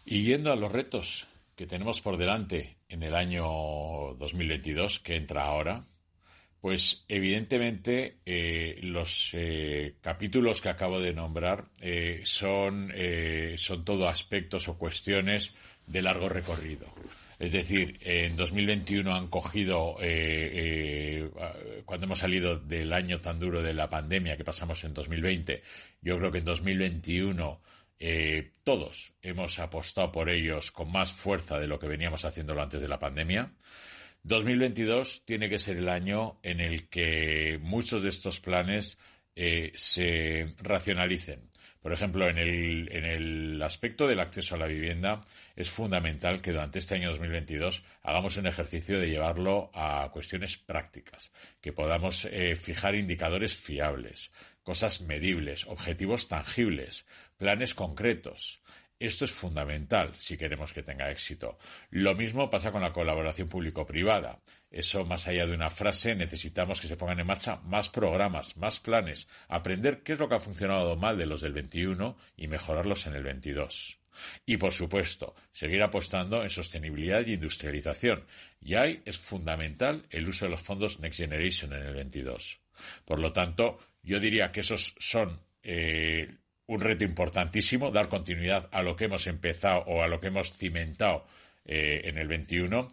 [0.06, 5.44] Y yendo a los retos que tenemos por delante en el año 2022, que entra
[5.44, 5.86] ahora,
[6.62, 12.92] pues evidentemente eh, los eh, capítulos que acabo de nombrar eh, son,
[13.58, 15.54] son todo aspectos o cuestiones
[15.86, 16.88] de largo recorrido.
[17.40, 19.96] Es decir, en 2021 han cogido,
[21.86, 25.62] cuando hemos salido del año tan duro de la pandemia que pasamos en 2020,
[26.02, 27.62] yo creo que en 2021
[28.64, 32.88] todos hemos apostado por ellos con más fuerza de lo que veníamos haciéndolo antes de
[32.88, 33.52] la pandemia.
[34.28, 38.98] 2022 tiene que ser el año en el que muchos de estos planes
[39.36, 41.50] eh, se racionalicen,
[41.82, 45.22] Por ejemplo, en el, en el aspecto del acceso a la vivienda
[45.56, 51.32] es fundamental que durante este año 2022 hagamos un ejercicio de llevarlo a cuestiones prácticas,
[51.62, 54.32] que podamos eh, fijar indicadores fiables,
[54.64, 57.06] cosas medibles, objetivos tangibles,
[57.38, 58.62] planes concretos.
[59.00, 61.60] Esto es fundamental si queremos que tenga éxito.
[61.92, 64.40] Lo mismo pasa con la colaboración público-privada.
[64.72, 68.80] Eso, más allá de una frase, necesitamos que se pongan en marcha más programas, más
[68.80, 73.06] planes, aprender qué es lo que ha funcionado mal de los del 21 y mejorarlos
[73.06, 74.00] en el 22.
[74.48, 78.26] Y, por supuesto, seguir apostando en sostenibilidad y industrialización.
[78.60, 82.60] Y ahí es fundamental el uso de los fondos Next Generation en el 22.
[83.06, 86.28] Por lo tanto, yo diría que esos son eh,
[86.68, 90.52] un reto importantísimo, dar continuidad a lo que hemos empezado o a lo que hemos
[90.54, 91.26] cimentado
[91.66, 92.88] eh, en el 21.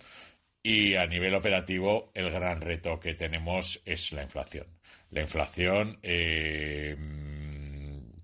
[0.62, 4.66] Y a nivel operativo, el gran reto que tenemos es la inflación.
[5.10, 6.96] La inflación eh,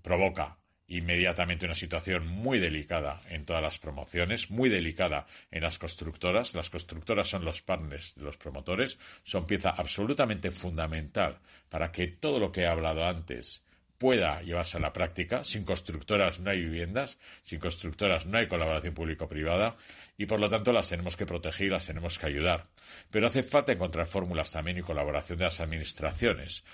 [0.01, 6.53] provoca inmediatamente una situación muy delicada en todas las promociones, muy delicada en las constructoras.
[6.53, 12.39] Las constructoras son los partners de los promotores, son pieza absolutamente fundamental para que todo
[12.39, 13.63] lo que he hablado antes
[14.01, 15.43] pueda llevarse a la práctica.
[15.43, 19.77] Sin constructoras no hay viviendas, sin constructoras no hay colaboración público-privada
[20.17, 22.65] y por lo tanto las tenemos que proteger y las tenemos que ayudar.
[23.11, 26.65] Pero hace falta encontrar fórmulas también y colaboración de las administraciones.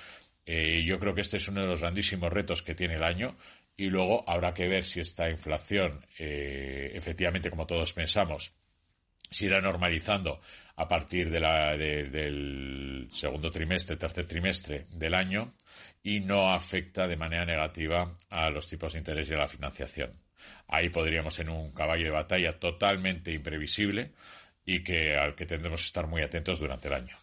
[0.46, 3.36] Eh, yo creo que este es uno de los grandísimos retos que tiene el año
[3.76, 8.54] y luego habrá que ver si esta inflación, eh, efectivamente, como todos pensamos,
[9.30, 10.40] se irá normalizando
[10.78, 15.54] a partir del segundo trimestre, tercer trimestre del año
[16.08, 20.14] y no afecta de manera negativa a los tipos de interés y a la financiación.
[20.70, 24.14] Ahí podríamos en un caballo de batalla totalmente imprevisible
[24.66, 27.18] y que al que tendremos que estar muy atentos durante el año.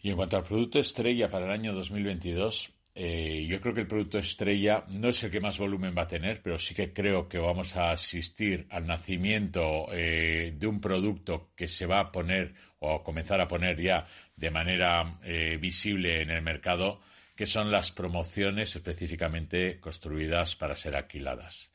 [0.00, 3.86] Y en cuanto al producto estrella para el año 2022, eh, yo creo que el
[3.88, 7.28] producto estrella no es el que más volumen va a tener, pero sí que creo
[7.28, 12.54] que vamos a asistir al nacimiento eh, de un producto que se va a poner
[12.78, 17.00] o comenzar a poner ya de manera eh, visible en el mercado,
[17.34, 21.72] que son las promociones específicamente construidas para ser alquiladas.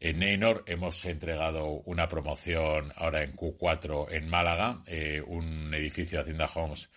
[0.00, 4.84] En Neynor hemos entregado una promoción ahora en Q4 en Málaga,
[5.26, 6.88] un edificio de Hacienda Homes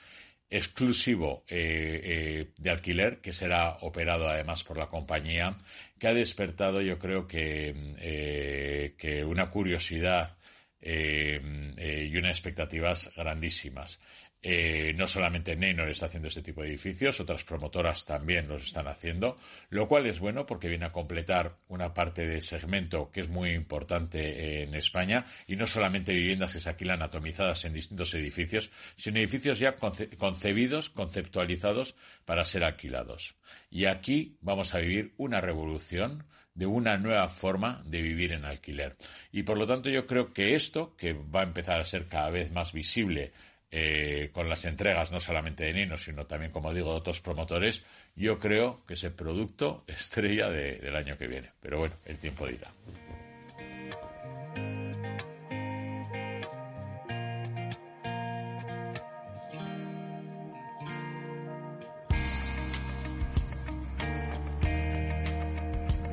[0.52, 5.58] exclusivo eh, eh, de alquiler que será operado además por la compañía
[5.98, 10.36] que ha despertado yo creo que, eh, que una curiosidad
[10.84, 14.00] y unas expectativas grandísimas.
[14.44, 18.88] Eh, no solamente Neynor está haciendo este tipo de edificios, otras promotoras también los están
[18.88, 19.38] haciendo,
[19.70, 23.52] lo cual es bueno porque viene a completar una parte del segmento que es muy
[23.52, 29.20] importante en España y no solamente viviendas que se alquilan atomizadas en distintos edificios, sino
[29.20, 33.36] edificios ya concebidos, conceptualizados para ser alquilados.
[33.70, 38.98] Y aquí vamos a vivir una revolución de una nueva forma de vivir en alquiler.
[39.32, 42.30] Y por lo tanto yo creo que esto, que va a empezar a ser cada
[42.30, 43.32] vez más visible
[43.74, 47.84] eh, con las entregas no solamente de Nino, sino también, como digo, de otros promotores,
[48.16, 51.52] yo creo que es el producto estrella del año que viene.
[51.62, 52.72] Pero bueno, el tiempo dirá.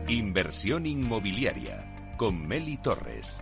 [0.08, 1.84] Inversión inmobiliaria
[2.16, 3.40] con Meli Torres.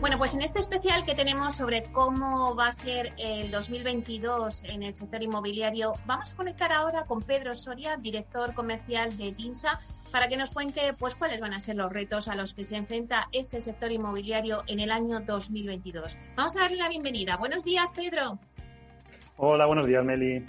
[0.00, 4.82] Bueno, pues en este especial que tenemos sobre cómo va a ser el 2022 en
[4.82, 9.78] el sector inmobiliario, vamos a conectar ahora con Pedro Soria, director comercial de DINSA,
[10.10, 12.76] para que nos cuente pues cuáles van a ser los retos a los que se
[12.76, 16.16] enfrenta este sector inmobiliario en el año 2022.
[16.34, 17.36] Vamos a darle la bienvenida.
[17.36, 18.38] Buenos días, Pedro.
[19.36, 20.46] Hola, buenos días, Meli.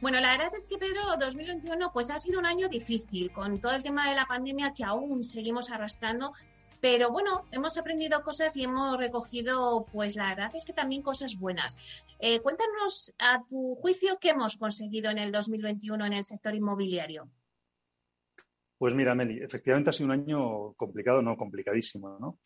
[0.00, 3.76] Bueno, la verdad es que Pedro, 2021 pues ha sido un año difícil con todo
[3.76, 6.32] el tema de la pandemia que aún seguimos arrastrando
[6.88, 11.36] pero bueno, hemos aprendido cosas y hemos recogido, pues la verdad es que también cosas
[11.36, 11.76] buenas.
[12.20, 17.28] Eh, cuéntanos a tu juicio qué hemos conseguido en el 2021 en el sector inmobiliario.
[18.78, 22.38] Pues mira, Meli, efectivamente ha sido un año complicado, no complicadísimo, ¿no?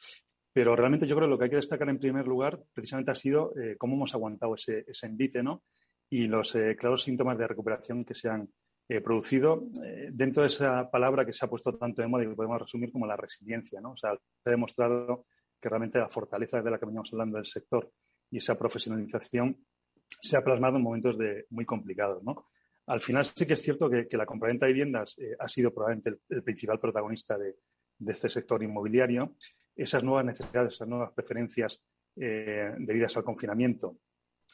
[0.54, 3.16] Pero realmente yo creo que lo que hay que destacar en primer lugar precisamente ha
[3.16, 5.64] sido eh, cómo hemos aguantado ese, ese envite, ¿no?
[6.08, 8.48] Y los eh, claros síntomas de recuperación que se han
[8.92, 12.26] eh, producido eh, dentro de esa palabra que se ha puesto tanto de moda y
[12.26, 13.80] que podemos resumir como la resiliencia.
[13.80, 13.92] ¿no?
[13.92, 15.26] O sea, se ha demostrado
[15.60, 17.88] que realmente la fortaleza de la que veníamos hablando del sector
[18.32, 19.64] y esa profesionalización
[20.08, 22.20] se ha plasmado en momentos de, muy complicados.
[22.24, 22.46] ¿no?
[22.86, 26.18] Al final sí que es cierto que, la compraventa de viviendas eh, ha sido probablemente
[26.28, 27.58] el, principal protagonista de,
[27.96, 29.36] de, este sector inmobiliario.
[29.76, 31.80] Esas nuevas necesidades, esas nuevas preferencias
[32.16, 33.98] debidas al confinamiento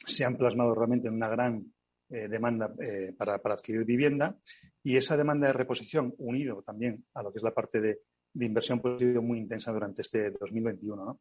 [0.05, 1.73] se han plasmado realmente en una gran
[2.09, 2.73] demanda
[3.17, 4.37] para, adquirir vivienda
[4.83, 7.99] y esa demanda de reposición unido también a lo que es la parte de,
[8.39, 11.19] inversión pues, ha sido muy intensa durante este 2021.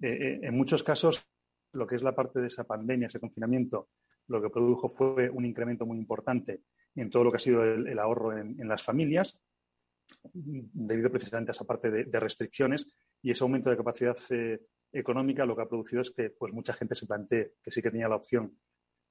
[0.00, 1.26] en muchos casos,
[1.72, 3.88] lo que es la parte de esa pandemia, ese confinamiento,
[4.28, 6.62] lo que produjo fue un incremento muy importante
[6.94, 9.38] en todo lo que ha sido el, ahorro en, las familias,
[10.32, 12.86] debido precisamente a esa parte de, restricciones
[13.22, 14.60] y ese aumento de capacidad eh,
[14.92, 17.90] económica lo que ha producido es que pues, mucha gente se plantee que sí que
[17.90, 18.58] tenía la opción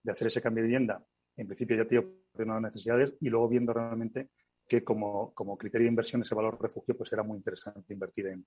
[0.02, 2.06] de hacer ese cambio de vivienda, en principio ya tiene
[2.38, 4.30] unas necesidades y luego viendo realmente
[4.68, 8.46] que como, criterio de inversión ese valor refugio pues era muy interesante invertir en,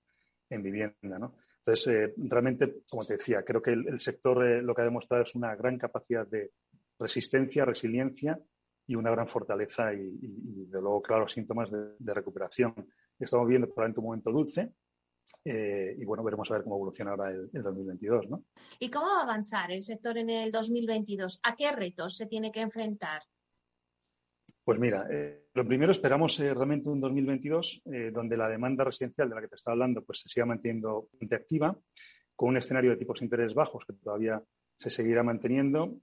[0.61, 1.17] vivienda.
[1.17, 1.35] ¿no?
[1.59, 5.23] Entonces, eh, realmente, como te decía, creo que el, sector eh, lo que ha demostrado
[5.23, 6.51] es una gran capacidad de
[6.99, 8.37] resistencia, resiliencia
[8.85, 12.73] y una gran fortaleza y, de luego, claro, síntomas de, recuperación.
[13.17, 14.73] Estamos viendo probablemente un momento dulce
[15.43, 18.29] eh, y bueno, veremos a ver cómo evoluciona ahora el, 2022.
[18.29, 18.43] ¿no?
[18.79, 21.39] ¿Y cómo va a avanzar el sector en el 2022?
[21.43, 23.23] ¿A qué retos se tiene que enfrentar?
[24.63, 27.81] Pues mira, eh, lo primero esperamos eh, realmente un 2022
[28.13, 31.75] donde la demanda residencial de la que te estaba hablando pues se siga manteniendo activa,
[32.35, 34.41] con un escenario de tipos de interés bajos que todavía
[34.77, 35.99] se seguirá manteniendo,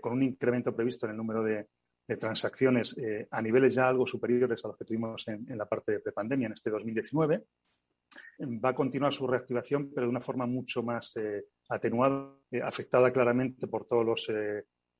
[0.00, 1.66] con un incremento previsto en el número de,
[2.06, 6.00] de transacciones eh, a niveles ya algo superiores a los que tuvimos en, la parte
[6.04, 7.44] de pandemia en este 2019.
[8.42, 13.12] Va a continuar su reactivación, pero de una forma mucho más eh, atenuada, eh, afectada
[13.12, 14.32] claramente por todos los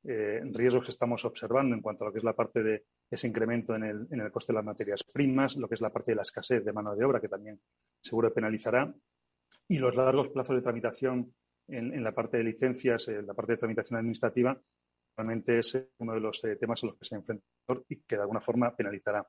[0.04, 3.76] riesgos que estamos observando en cuanto a lo que es la parte de ese incremento
[3.76, 6.16] en el, en el coste de las materias primas, lo que es la parte de
[6.16, 7.60] la escasez de mano de obra, que también
[8.00, 8.92] seguro penalizará,
[9.68, 11.32] y los largos plazos de tramitación
[11.68, 14.60] en, en la parte de licencias, en la parte de tramitación administrativa,
[15.16, 17.44] realmente es uno de los eh, temas a los que se enfrenta
[17.88, 19.26] y que de alguna forma penalizará.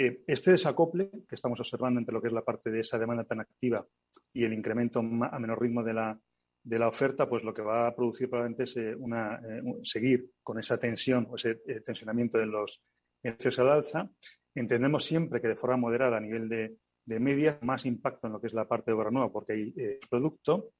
[0.00, 3.24] Eh, este desacople que estamos observando entre lo que es la parte de esa demanda
[3.24, 3.84] tan activa
[4.32, 8.30] y el incremento a menor ritmo de la, oferta, pues lo que va a producir
[8.30, 9.40] probablemente es eh, una,
[9.82, 12.80] seguir con esa tensión o ese tensionamiento de los
[13.20, 14.08] precios al alza.
[14.54, 18.40] Entendemos siempre que de forma moderada a nivel de, de media, más impacto en lo
[18.40, 19.74] que es la parte de obra nueva porque hay
[20.08, 20.70] producto.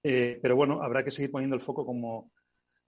[0.00, 2.30] pero bueno, habrá que seguir poniendo el foco como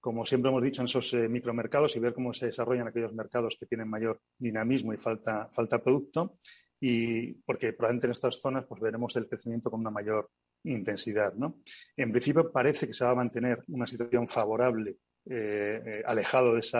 [0.01, 3.57] como siempre hemos dicho, en esos eh, micromercados y ver cómo se desarrollan aquellos mercados
[3.59, 6.39] que tienen mayor dinamismo y falta, falta producto.
[6.81, 10.31] Y porque probablemente en estas zonas pues veremos el crecimiento con una mayor
[10.65, 11.35] intensidad.
[11.35, 11.59] ¿no?
[11.97, 16.61] En principio parece que se va a mantener una situación favorable, eh, eh, alejado de
[16.61, 16.79] ese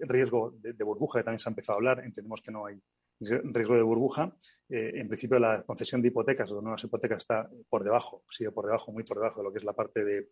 [0.00, 2.04] riesgo de, burbuja que también se ha empezado a hablar.
[2.04, 2.80] Entendemos que no hay
[3.20, 4.34] riesgo de burbuja.
[4.68, 8.64] en principio la concesión de hipotecas o de nuevas hipotecas está por debajo, sigue por
[8.64, 10.30] debajo, muy por debajo de lo que es la parte de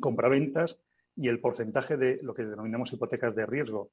[0.00, 0.80] compraventas
[1.16, 3.90] y el porcentaje de lo que denominamos hipotecas de riesgo,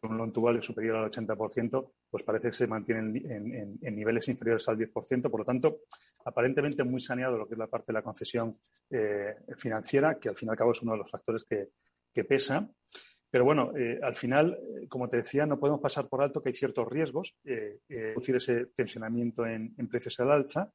[0.00, 4.68] con un loan to superior al 80%, pues parece que se mantienen en, niveles inferiores
[4.68, 5.30] al 10%.
[5.30, 5.80] Por lo tanto,
[6.24, 8.58] aparentemente muy saneado lo que es la parte de la concesión
[8.90, 12.68] eh, financiera, que al fin y al cabo es uno de los factores que, pesa.
[13.30, 16.50] Pero bueno, eh, al final, eh, como te decía, no podemos pasar por alto que
[16.50, 17.34] hay ciertos riesgos,
[17.86, 20.70] producir ese tensionamiento en, en precios al alza,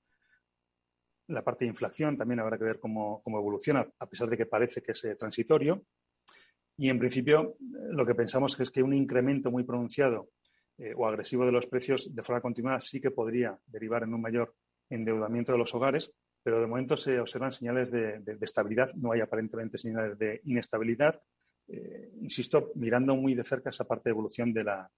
[1.27, 4.81] la parte de inflación también habrá que ver cómo, evoluciona, a pesar de que parece
[4.81, 5.83] que es eh, transitorio.
[6.77, 10.29] Y en principio, lo que pensamos es que un incremento muy pronunciado
[10.77, 14.21] eh, o agresivo de los precios de forma continuada sí que podría derivar en un
[14.21, 14.55] mayor
[14.89, 16.13] endeudamiento de los hogares,
[16.43, 21.19] pero de momento se observan señales de, estabilidad, no hay aparentemente señales de inestabilidad.
[21.67, 24.89] Eh, insisto, mirando muy de cerca esa parte de evolución de la,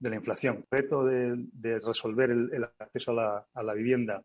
[0.00, 0.64] inflación.
[0.70, 4.24] El reto de, resolver el, acceso a la, a la vivienda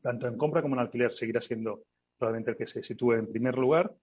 [0.00, 1.84] tanto en compra como en alquiler, seguirá siendo
[2.18, 3.94] probablemente el que se sitúe en primer lugar.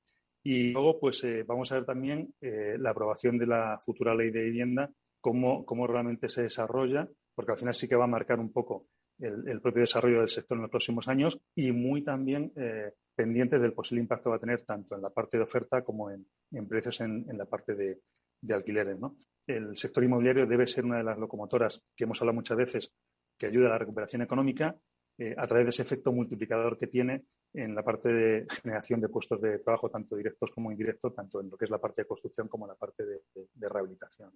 [0.43, 4.29] Y luego, pues eh, vamos a ver también eh, la aprobación de la futura ley
[4.29, 8.39] de vivienda, cómo, cómo, realmente se desarrolla, porque al final sí que va a marcar
[8.39, 8.87] un poco
[9.19, 13.73] el, propio desarrollo del sector en los próximos años y muy también eh, pendientes del
[13.73, 16.27] posible impacto que va a tener tanto en la parte de oferta como en,
[16.67, 18.01] precios en, la parte de,
[18.41, 18.99] de alquileres.
[18.99, 19.15] ¿no?
[19.47, 22.93] El sector inmobiliario debe ser una de las locomotoras que hemos hablado muchas veces
[23.37, 24.75] que ayuda a la recuperación económica
[25.17, 29.07] eh, a través de ese efecto multiplicador que tiene en la parte de generación de
[29.07, 32.07] puestos de trabajo, tanto directos como indirectos, tanto en lo que es la parte de
[32.07, 34.31] construcción como en la parte de, rehabilitación.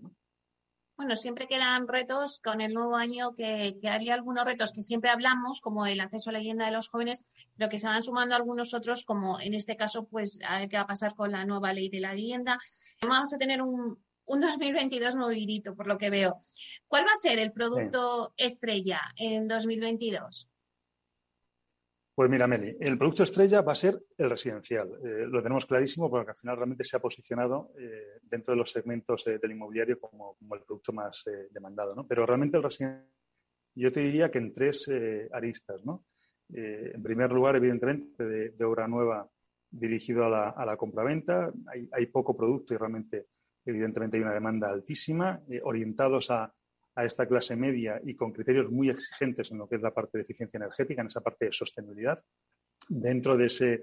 [0.96, 5.10] Bueno, siempre quedan retos con el nuevo año, que, que, hay algunos retos que siempre
[5.10, 7.26] hablamos, como el acceso a la vivienda de los jóvenes,
[7.58, 10.78] pero que se van sumando algunos otros, como en este caso, pues a ver qué
[10.78, 12.58] va a pasar con la nueva ley de la vivienda.
[13.02, 13.98] Vamos a tener un,
[14.30, 16.40] un 2022 movilito, por lo que veo.
[16.88, 20.50] ¿Cuál va a ser el producto estrella en 2022?
[22.20, 24.90] Pues mira, Meli, el producto estrella va a ser el residencial.
[25.06, 28.70] Eh, lo tenemos clarísimo porque al final realmente se ha posicionado eh, dentro de los
[28.70, 31.96] segmentos eh, del inmobiliario como, el producto más demandado.
[31.96, 32.06] ¿no?
[32.06, 33.08] Pero realmente el residencial,
[33.74, 34.92] yo te diría que en tres
[35.32, 35.86] aristas.
[35.86, 36.04] ¿no?
[36.50, 39.26] en primer lugar, evidentemente, de, obra nueva
[39.72, 41.54] dirigido a la, a la compraventa.
[41.68, 43.28] Hay, hay, poco producto y realmente
[43.64, 46.54] evidentemente hay una demanda altísima, orientados a,
[46.96, 50.18] a, esta clase media y con criterios muy exigentes en lo que es la parte
[50.18, 52.20] de eficiencia energética, en esa parte de sostenibilidad,
[52.88, 53.82] dentro de ese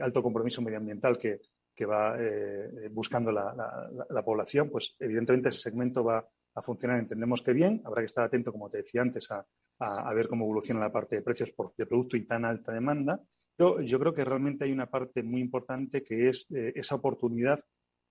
[0.00, 1.40] alto compromiso medioambiental que,
[1.74, 6.98] que va eh, buscando la, la, la, población, pues evidentemente ese segmento va a funcionar,
[6.98, 9.46] entendemos que bien, habrá que estar atento, como te decía antes, a,
[9.78, 12.72] a, a ver cómo evoluciona la parte de precios por, de producto y tan alta
[12.72, 13.22] demanda,
[13.56, 17.60] pero yo creo que realmente hay una parte muy importante que es eh, esa oportunidad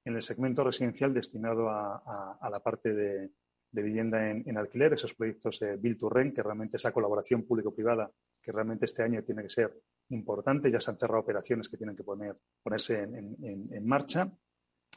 [0.05, 3.31] en el segmento residencial destinado a, a la parte de,
[3.71, 8.09] de vivienda en, alquiler, esos proyectos eh, Build to Rent, que realmente esa colaboración público-privada,
[8.41, 9.73] que realmente este año tiene que ser
[10.09, 14.31] importante, ya se han cerrado operaciones que tienen que poner, ponerse en, marcha.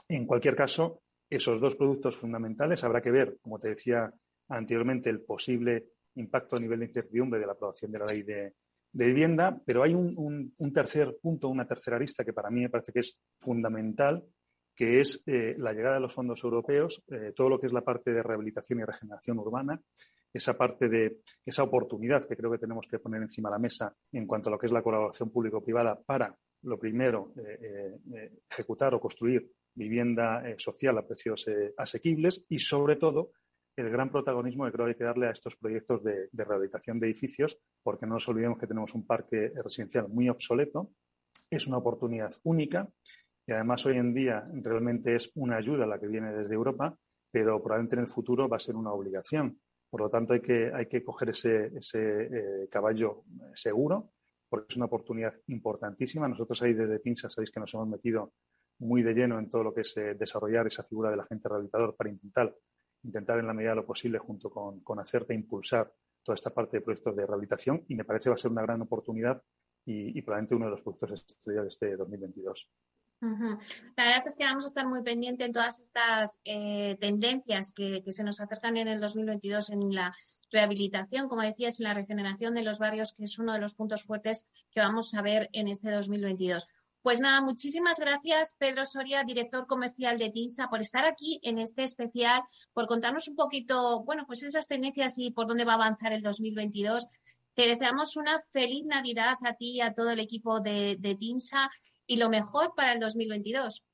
[0.08, 4.12] En cualquier caso, esos dos productos fundamentales habrá que ver, como te decía
[4.48, 8.54] anteriormente, el posible impacto a nivel de incertidumbre de la aprobación de la ley de,
[8.92, 12.70] vivienda, pero hay un, un, un, tercer punto, una tercera arista que para mí me
[12.70, 14.24] parece que es fundamental,
[14.74, 17.82] que es eh, la llegada de los fondos europeos, eh, todo lo que es la
[17.82, 19.80] parte de rehabilitación y regeneración urbana,
[20.32, 23.94] esa parte de esa oportunidad que creo que tenemos que poner encima de la mesa
[24.12, 27.98] en cuanto a lo que es la colaboración público-privada para, lo primero, eh,
[28.48, 31.46] ejecutar o construir vivienda social a precios
[31.76, 33.32] asequibles y, sobre todo,
[33.76, 37.00] el gran protagonismo que creo que hay que darle a estos proyectos de, de rehabilitación
[37.00, 40.90] de edificios, porque no nos olvidemos que tenemos un parque residencial muy obsoleto,
[41.50, 42.88] es una oportunidad única
[43.50, 46.96] y además hoy en día realmente es una ayuda la que viene desde Europa,
[47.32, 49.58] pero probablemente en el futuro va a ser una obligación.
[49.90, 54.12] Por lo tanto, hay que, hay que coger ese, ese eh, caballo seguro,
[54.48, 56.28] porque es una oportunidad importantísima.
[56.28, 58.34] Nosotros ahí desde TINSA sabéis que nos hemos metido
[58.78, 61.96] muy de lleno en todo lo que es eh, desarrollar esa figura del agente rehabilitador
[61.96, 62.54] para intentar,
[63.02, 65.92] intentar en la medida de lo posible, junto con, con Acerta, impulsar
[66.22, 68.62] toda esta parte de proyectos de rehabilitación y me parece que va a ser una
[68.62, 69.42] gran oportunidad
[69.84, 72.70] y, probablemente uno de los productos estrella de este 2022.
[73.20, 78.02] La verdad es que vamos a estar muy pendientes en todas estas eh, tendencias que,
[78.02, 80.14] que, se nos acercan en el 2022 en la
[80.50, 84.04] rehabilitación, como decías, en la regeneración de los barrios, que es uno de los puntos
[84.04, 86.66] fuertes que vamos a ver en este 2022.
[87.02, 91.82] Pues nada, muchísimas gracias, Pedro Soria, director comercial de TINSA, por estar aquí en este
[91.82, 92.42] especial,
[92.74, 96.22] por contarnos un poquito, bueno, pues esas tendencias y por dónde va a avanzar el
[96.22, 97.06] 2022.
[97.54, 101.70] Te deseamos una feliz Navidad a ti y a todo el equipo de, de TINSA
[102.10, 103.86] y lo mejor para el 2022.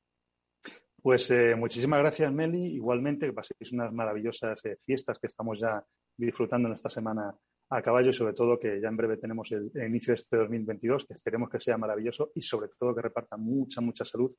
[1.02, 2.74] Pues eh, muchísimas gracias, Meli.
[2.74, 5.84] Igualmente, que paséis unas maravillosas eh, fiestas que estamos ya
[6.16, 7.36] disfrutando en esta semana
[7.68, 11.04] a caballo y sobre todo que ya en breve tenemos el, inicio de este 2022,
[11.04, 14.32] que esperemos que sea maravilloso y sobre todo que reparta mucha, mucha salud,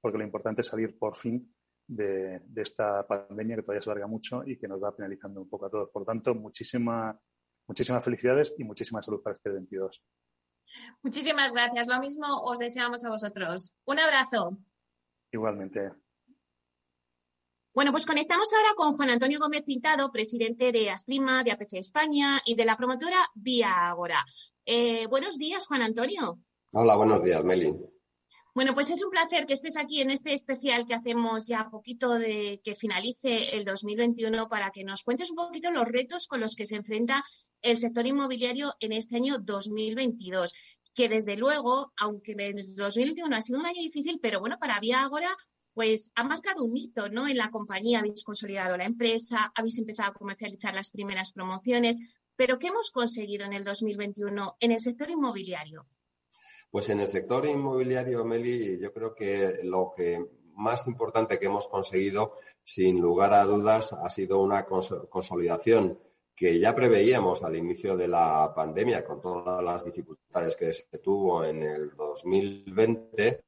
[0.00, 1.54] porque lo importante es salir por fin
[1.86, 5.66] de, esta pandemia que todavía se larga mucho y que nos va penalizando un poco
[5.66, 5.90] a todos.
[5.90, 7.14] Por tanto, muchísima,
[7.66, 10.02] muchísimas felicidades y muchísima salud para este 22.
[11.02, 11.86] Muchísimas gracias.
[11.88, 13.74] Lo mismo os deseamos a vosotros.
[13.84, 14.58] Un abrazo.
[15.32, 15.92] Igualmente.
[17.74, 22.40] Bueno, pues conectamos ahora con Juan Antonio Gómez Pintado, presidente de Asprima, de APC España
[22.44, 24.24] y de la promotora Vía Agora.
[24.64, 26.40] Eh, buenos días, Juan Antonio.
[26.72, 27.72] Hola, buenos días, Meli.
[28.58, 32.14] Bueno, pues es un placer que estés aquí en este especial que hacemos ya poquito
[32.14, 36.56] de que finalice el 2021 para que nos cuentes un poquito los retos con los
[36.56, 37.22] que se enfrenta
[37.62, 40.52] el sector inmobiliario en este año 2022
[40.92, 45.02] que desde luego, aunque el 2021 ha sido un año difícil, pero bueno, para Vía
[45.02, 45.30] Agora,
[45.72, 47.28] pues ha marcado un hito, ¿no?
[47.28, 51.96] En la compañía habéis consolidado la empresa, habéis empezado a comercializar las primeras promociones,
[52.34, 55.86] pero ¿qué hemos conseguido en el 2021 en el sector inmobiliario?
[56.70, 61.68] Pues en el sector inmobiliario, Meli, yo creo que lo que más importante que hemos
[61.68, 65.98] conseguido, sin lugar a dudas, ha sido una cons consolidación
[66.34, 71.44] que ya preveíamos al inicio de la pandemia, con todas las dificultades que se tuvo
[71.44, 73.40] en el 2020,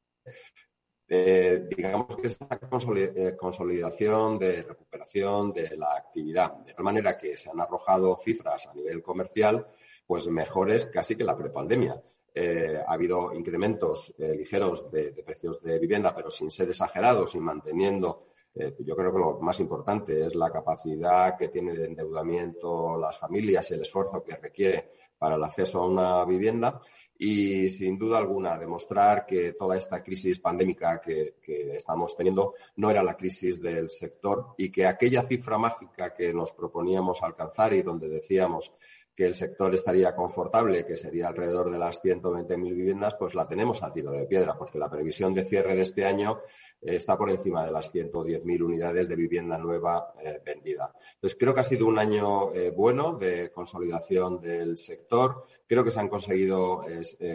[1.13, 7.37] eh, digamos que esa eh, consolidación de recuperación de la actividad, de tal manera que
[7.37, 9.67] se han arrojado cifras a nivel comercial,
[10.07, 12.01] pues mejores casi que la prepandemia.
[12.35, 17.41] Eh, ha habido incrementos eh, ligeros de, precios de vivienda, pero sin ser exagerados y
[17.41, 22.99] manteniendo eh, yo creo que lo más importante es la capacidad que tiene de endeudamiento
[22.99, 26.81] las familias y el esfuerzo que requiere para el acceso a una vivienda.
[27.19, 32.91] Y, sin duda alguna, demostrar que toda esta crisis pandémica que, que estamos teniendo no
[32.91, 37.83] era la crisis del sector y que aquella cifra mágica que nos proponíamos alcanzar y
[37.83, 38.73] donde decíamos
[39.21, 43.83] que el sector estaría confortable, que sería alrededor de las 120.000 viviendas, pues la tenemos
[43.83, 46.41] a tiro de piedra, porque la previsión de cierre de este año
[46.81, 50.95] eh, está por encima de las 110.000 unidades de vivienda nueva eh, vendida.
[51.17, 55.45] Entonces, creo que ha sido un año eh, bueno de consolidación del sector.
[55.67, 56.83] Creo que se han conseguido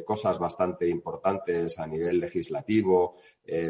[0.05, 3.17] cosas bastante importantes a nivel legislativo,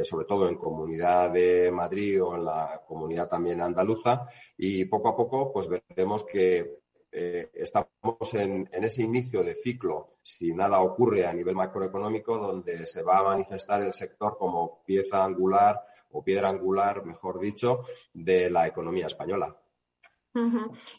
[0.03, 4.25] sobre todo en Comunidad de Madrid o en la comunidad también andaluza.
[4.57, 6.84] Y poco a poco, pues veremos que
[7.17, 13.03] eh, estamos en, ese inicio de ciclo, si nada ocurre a nivel macroeconómico, donde se
[13.03, 15.79] va a manifestar el sector como pieza angular
[16.11, 19.57] o piedra angular, mejor dicho, de la economía española.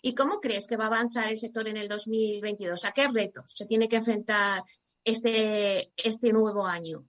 [0.01, 2.87] ¿Y cómo crees que va a avanzar el sector en el 2022?
[2.87, 4.63] ¿A qué retos se tiene que enfrentar
[5.05, 7.05] este, este nuevo año?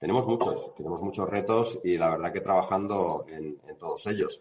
[0.00, 4.40] Tenemos muchos, tenemos muchos retos y la verdad que trabajando en todos ellos.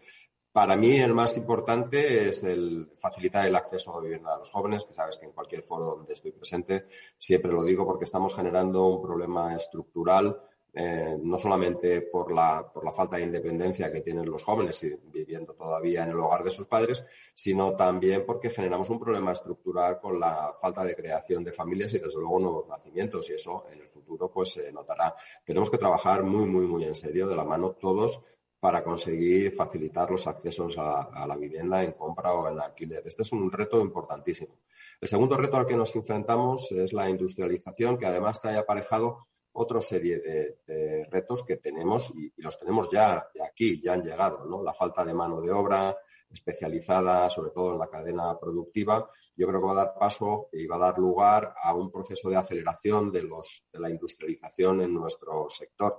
[0.51, 4.51] Para mí el más importante es el facilitar el acceso a la vivienda a los
[4.51, 6.87] jóvenes, que sabes que en cualquier foro donde estoy presente
[7.17, 10.41] siempre lo digo porque estamos generando un problema estructural,
[10.73, 15.53] eh, no solamente por la, por la falta de independencia que tienen los jóvenes viviendo
[15.53, 20.19] todavía en el hogar de sus padres, sino también porque generamos un problema estructural con
[20.19, 23.87] la falta de creación de familias y desde luego nuevos nacimientos y eso en el
[23.87, 25.15] futuro pues se notará.
[25.45, 28.21] Tenemos que trabajar muy, muy, muy en serio de la mano todos
[28.61, 33.01] para conseguir facilitar los accesos a, la vivienda en compra o en alquiler.
[33.03, 34.59] Este es un reto importantísimo.
[35.01, 39.81] El segundo reto al que nos enfrentamos es la industrialización, que además trae aparejado otra
[39.81, 44.61] serie de, retos que tenemos y, los tenemos ya, aquí, ya han llegado, ¿no?
[44.61, 45.97] La falta de mano de obra
[46.29, 50.67] especializada, sobre todo en la cadena productiva, yo creo que va a dar paso y
[50.67, 54.93] va a dar lugar a un proceso de aceleración de, los, de la industrialización en
[54.93, 55.97] nuestro sector.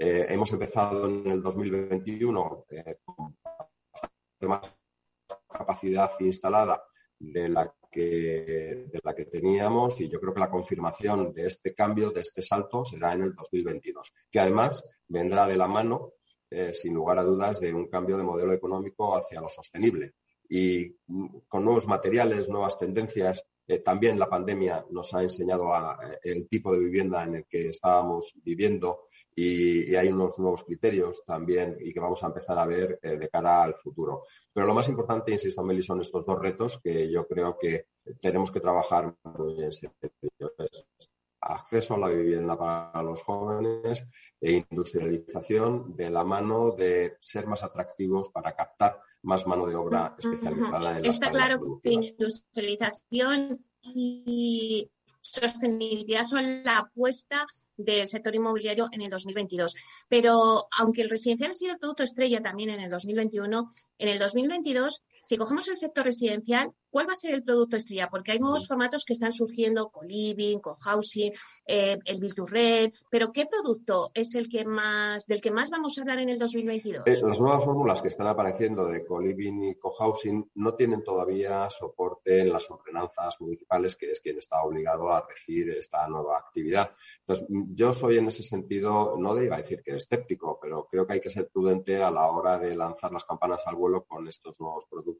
[0.00, 3.36] Eh, hemos empezado en el 2021 eh, con
[4.42, 4.72] más
[5.48, 6.80] capacidad instalada
[7.18, 11.74] de la, que, de la que teníamos y yo creo que la confirmación de este
[11.74, 16.12] cambio, de este salto, será en el 2022, que además vendrá de la mano,
[16.48, 20.14] eh, sin lugar a dudas, de un cambio de modelo económico hacia lo sostenible.
[20.48, 26.18] Y mm, con nuevos materiales, nuevas tendencias, eh, también la pandemia nos ha enseñado eh,
[26.22, 31.76] el tipo de vivienda en el que estábamos viviendo y, hay unos nuevos criterios también
[31.78, 34.24] y que vamos a empezar a ver eh, de cara al futuro.
[34.54, 37.88] Pero lo más importante, insisto, Meli, son estos dos retos que yo creo que
[38.22, 39.94] tenemos que trabajar muy en serio.
[41.40, 44.04] Acceso a la vivienda para los jóvenes
[44.40, 50.14] e industrialización de la mano de ser más atractivos para captar más mano de obra
[50.18, 58.88] especializada en las Está claro que industrialización y sostenibilidad son la apuesta del sector inmobiliario
[58.92, 59.74] en el 2022.
[60.08, 64.18] Pero aunque el residencial ha sido el producto estrella también en el 2021, en el
[64.18, 68.08] 2022, si cogemos el sector residencial, ¿cuál va a ser el producto estrella?
[68.08, 71.34] Porque hay nuevos formatos que están surgiendo, co-living, co-housing,
[71.66, 75.68] eh, el build to rent, pero ¿qué producto es el que más, del que más
[75.68, 77.06] vamos a hablar en el 2022?
[77.06, 82.40] Eh, las nuevas fórmulas que están apareciendo de co-living y co-housing no tienen todavía soporte
[82.40, 86.90] en las ordenanzas municipales, que es quien está obligado a regir esta nueva actividad.
[87.20, 91.12] Entonces, yo soy en ese sentido, no iba a decir que escéptico, pero creo que
[91.12, 94.58] hay que ser prudente a la hora de lanzar las campanas al vuelo con estos
[94.58, 95.17] nuevos productos,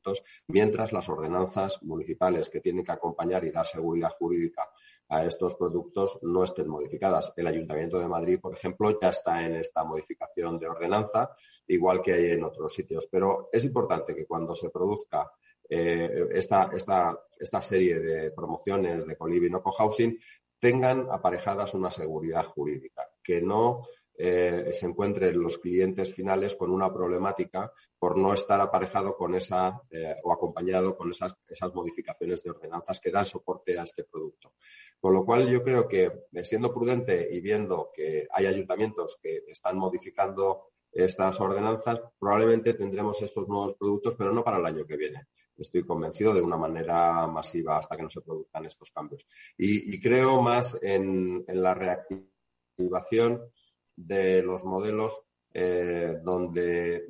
[0.48, 4.68] mientras las ordenanzas municipales que tienen que acompañar y dar seguridad jurídica
[5.08, 7.32] a estos productos no estén modificadas.
[7.36, 11.30] El Ayuntamiento de Madrid, por ejemplo, ya está en esta modificación de ordenanza,
[11.66, 13.08] igual que hay en otros sitios.
[13.10, 15.30] Pero es importante que cuando se produzca
[15.68, 20.18] eh, esta, esta, esta, serie de promociones de coliving o cohousing
[20.58, 23.86] tengan aparejadas una seguridad jurídica, que no
[24.20, 29.80] eh, se encuentren los clientes finales con una problemática por no estar aparejado con esa
[29.88, 34.54] eh, o acompañado con esas, esas modificaciones de ordenanzas que dan soporte a este producto.
[34.98, 39.44] Con lo cual, yo creo que eh, siendo prudente y viendo que hay ayuntamientos que
[39.46, 44.96] están modificando estas ordenanzas, probablemente tendremos estos nuevos productos, pero no para el año que
[44.96, 45.28] viene.
[45.56, 49.24] Estoy convencido de una manera masiva hasta que no se produzcan estos cambios.
[49.56, 53.42] Y, creo más en, en la reactivación
[53.98, 55.20] de los modelos
[55.52, 57.04] eh, donde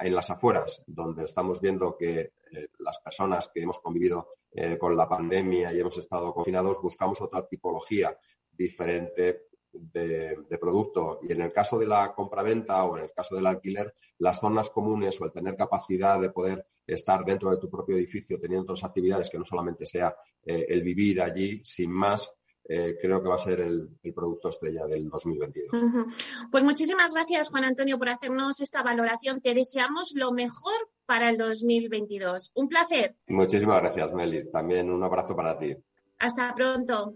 [0.00, 4.96] en las afueras, donde estamos viendo que eh, las personas que hemos convivido eh, con
[4.96, 8.16] la pandemia y hemos estado confinados, buscamos otra tipología
[8.50, 11.20] diferente de, producto.
[11.22, 14.70] Y en el caso de la compraventa o en el caso del alquiler, las zonas
[14.70, 18.84] comunes o el tener capacidad de poder estar dentro de tu propio edificio teniendo otras
[18.84, 20.14] actividades que no solamente sea
[20.44, 22.32] el vivir allí sin más,
[22.66, 25.84] eh, creo que va a ser el, producto estrella del 2022.
[26.50, 29.40] Pues muchísimas gracias, Juan Antonio, por hacernos esta valoración.
[29.40, 32.52] Te deseamos lo mejor para el 2022.
[32.54, 33.16] Un placer.
[33.26, 34.50] Muchísimas gracias, Meli.
[34.50, 35.76] También un abrazo para ti.
[36.18, 37.14] Hasta pronto.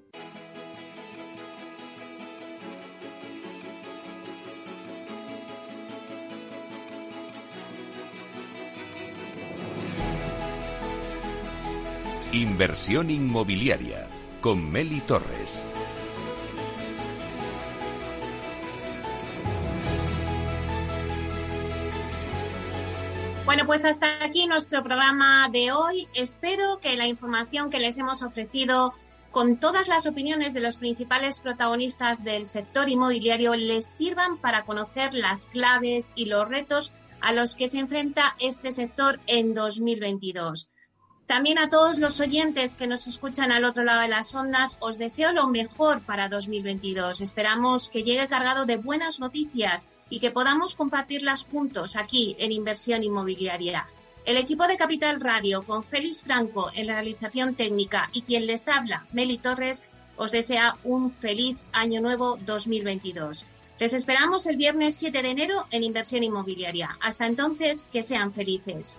[12.32, 14.17] Inversión inmobiliaria
[14.48, 15.62] con Meli Torres.
[23.44, 26.08] Bueno, pues hasta aquí nuestro programa de hoy.
[26.14, 28.94] Espero que la información que les hemos ofrecido
[29.32, 35.12] con todas las opiniones de los principales protagonistas del sector inmobiliario les sirvan para conocer
[35.12, 40.70] las claves y los retos a los que se enfrenta este sector en 2022.
[41.28, 44.96] También a todos los oyentes que nos escuchan al otro lado de las ondas, os
[44.96, 47.20] deseo lo mejor para 2022.
[47.20, 53.04] Esperamos que llegue cargado de buenas noticias y que podamos compartirlas juntos aquí en Inversión
[53.04, 53.86] Inmobiliaria.
[54.24, 58.66] El equipo de Capital Radio, con Félix Franco en la realización técnica y quien les
[58.66, 59.84] habla, Meli Torres,
[60.16, 63.46] os desea un feliz año nuevo 2022.
[63.78, 66.96] Les esperamos el viernes 7 de enero en Inversión Inmobiliaria.
[67.02, 68.98] Hasta entonces, que sean felices.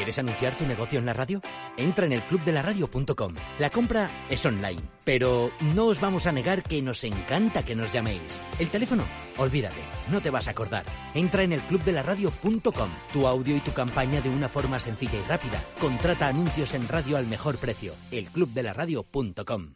[0.00, 1.42] ¿Quieres anunciar tu negocio en la radio?
[1.76, 3.34] Entra en el clubdelaradio.com.
[3.58, 7.92] La compra es online, pero no os vamos a negar que nos encanta que nos
[7.92, 8.40] llaméis.
[8.58, 9.04] El teléfono,
[9.36, 10.86] olvídate, no te vas a acordar.
[11.12, 12.90] Entra en el clubdelaradio.com.
[13.12, 15.60] Tu audio y tu campaña de una forma sencilla y rápida.
[15.78, 17.92] Contrata anuncios en radio al mejor precio.
[18.10, 19.74] elclubdelaradio.com.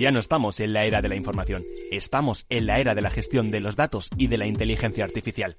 [0.00, 3.10] Ya no estamos en la era de la información, estamos en la era de la
[3.10, 5.58] gestión de los datos y de la inteligencia artificial.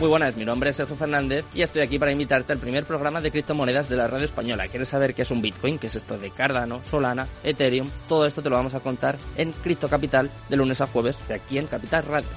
[0.00, 3.20] Muy buenas, mi nombre es Sergio Fernández y estoy aquí para invitarte al primer programa
[3.20, 4.68] de criptomonedas de la radio española.
[4.68, 5.76] ¿Quieres saber qué es un Bitcoin?
[5.76, 7.90] ¿Qué es esto de Cardano, Solana, Ethereum?
[8.06, 11.34] Todo esto te lo vamos a contar en Cripto Capital de lunes a jueves de
[11.34, 12.28] aquí en Capital Radio.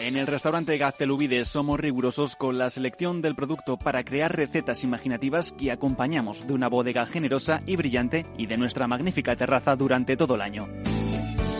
[0.00, 5.52] En el restaurante Gaztelubides somos rigurosos con la selección del producto para crear recetas imaginativas
[5.52, 10.34] que acompañamos de una bodega generosa y brillante y de nuestra magnífica terraza durante todo
[10.34, 10.66] el año.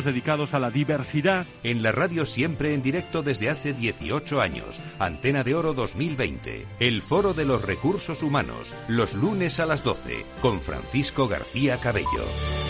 [0.00, 1.46] dedicados a la diversidad.
[1.62, 4.80] En la radio siempre en directo desde hace 18 años.
[4.98, 6.66] Antena de Oro 2020.
[6.80, 8.74] El Foro de los Recursos Humanos.
[8.88, 10.24] Los lunes a las 12.
[10.40, 12.62] Con Francisco García Cabello.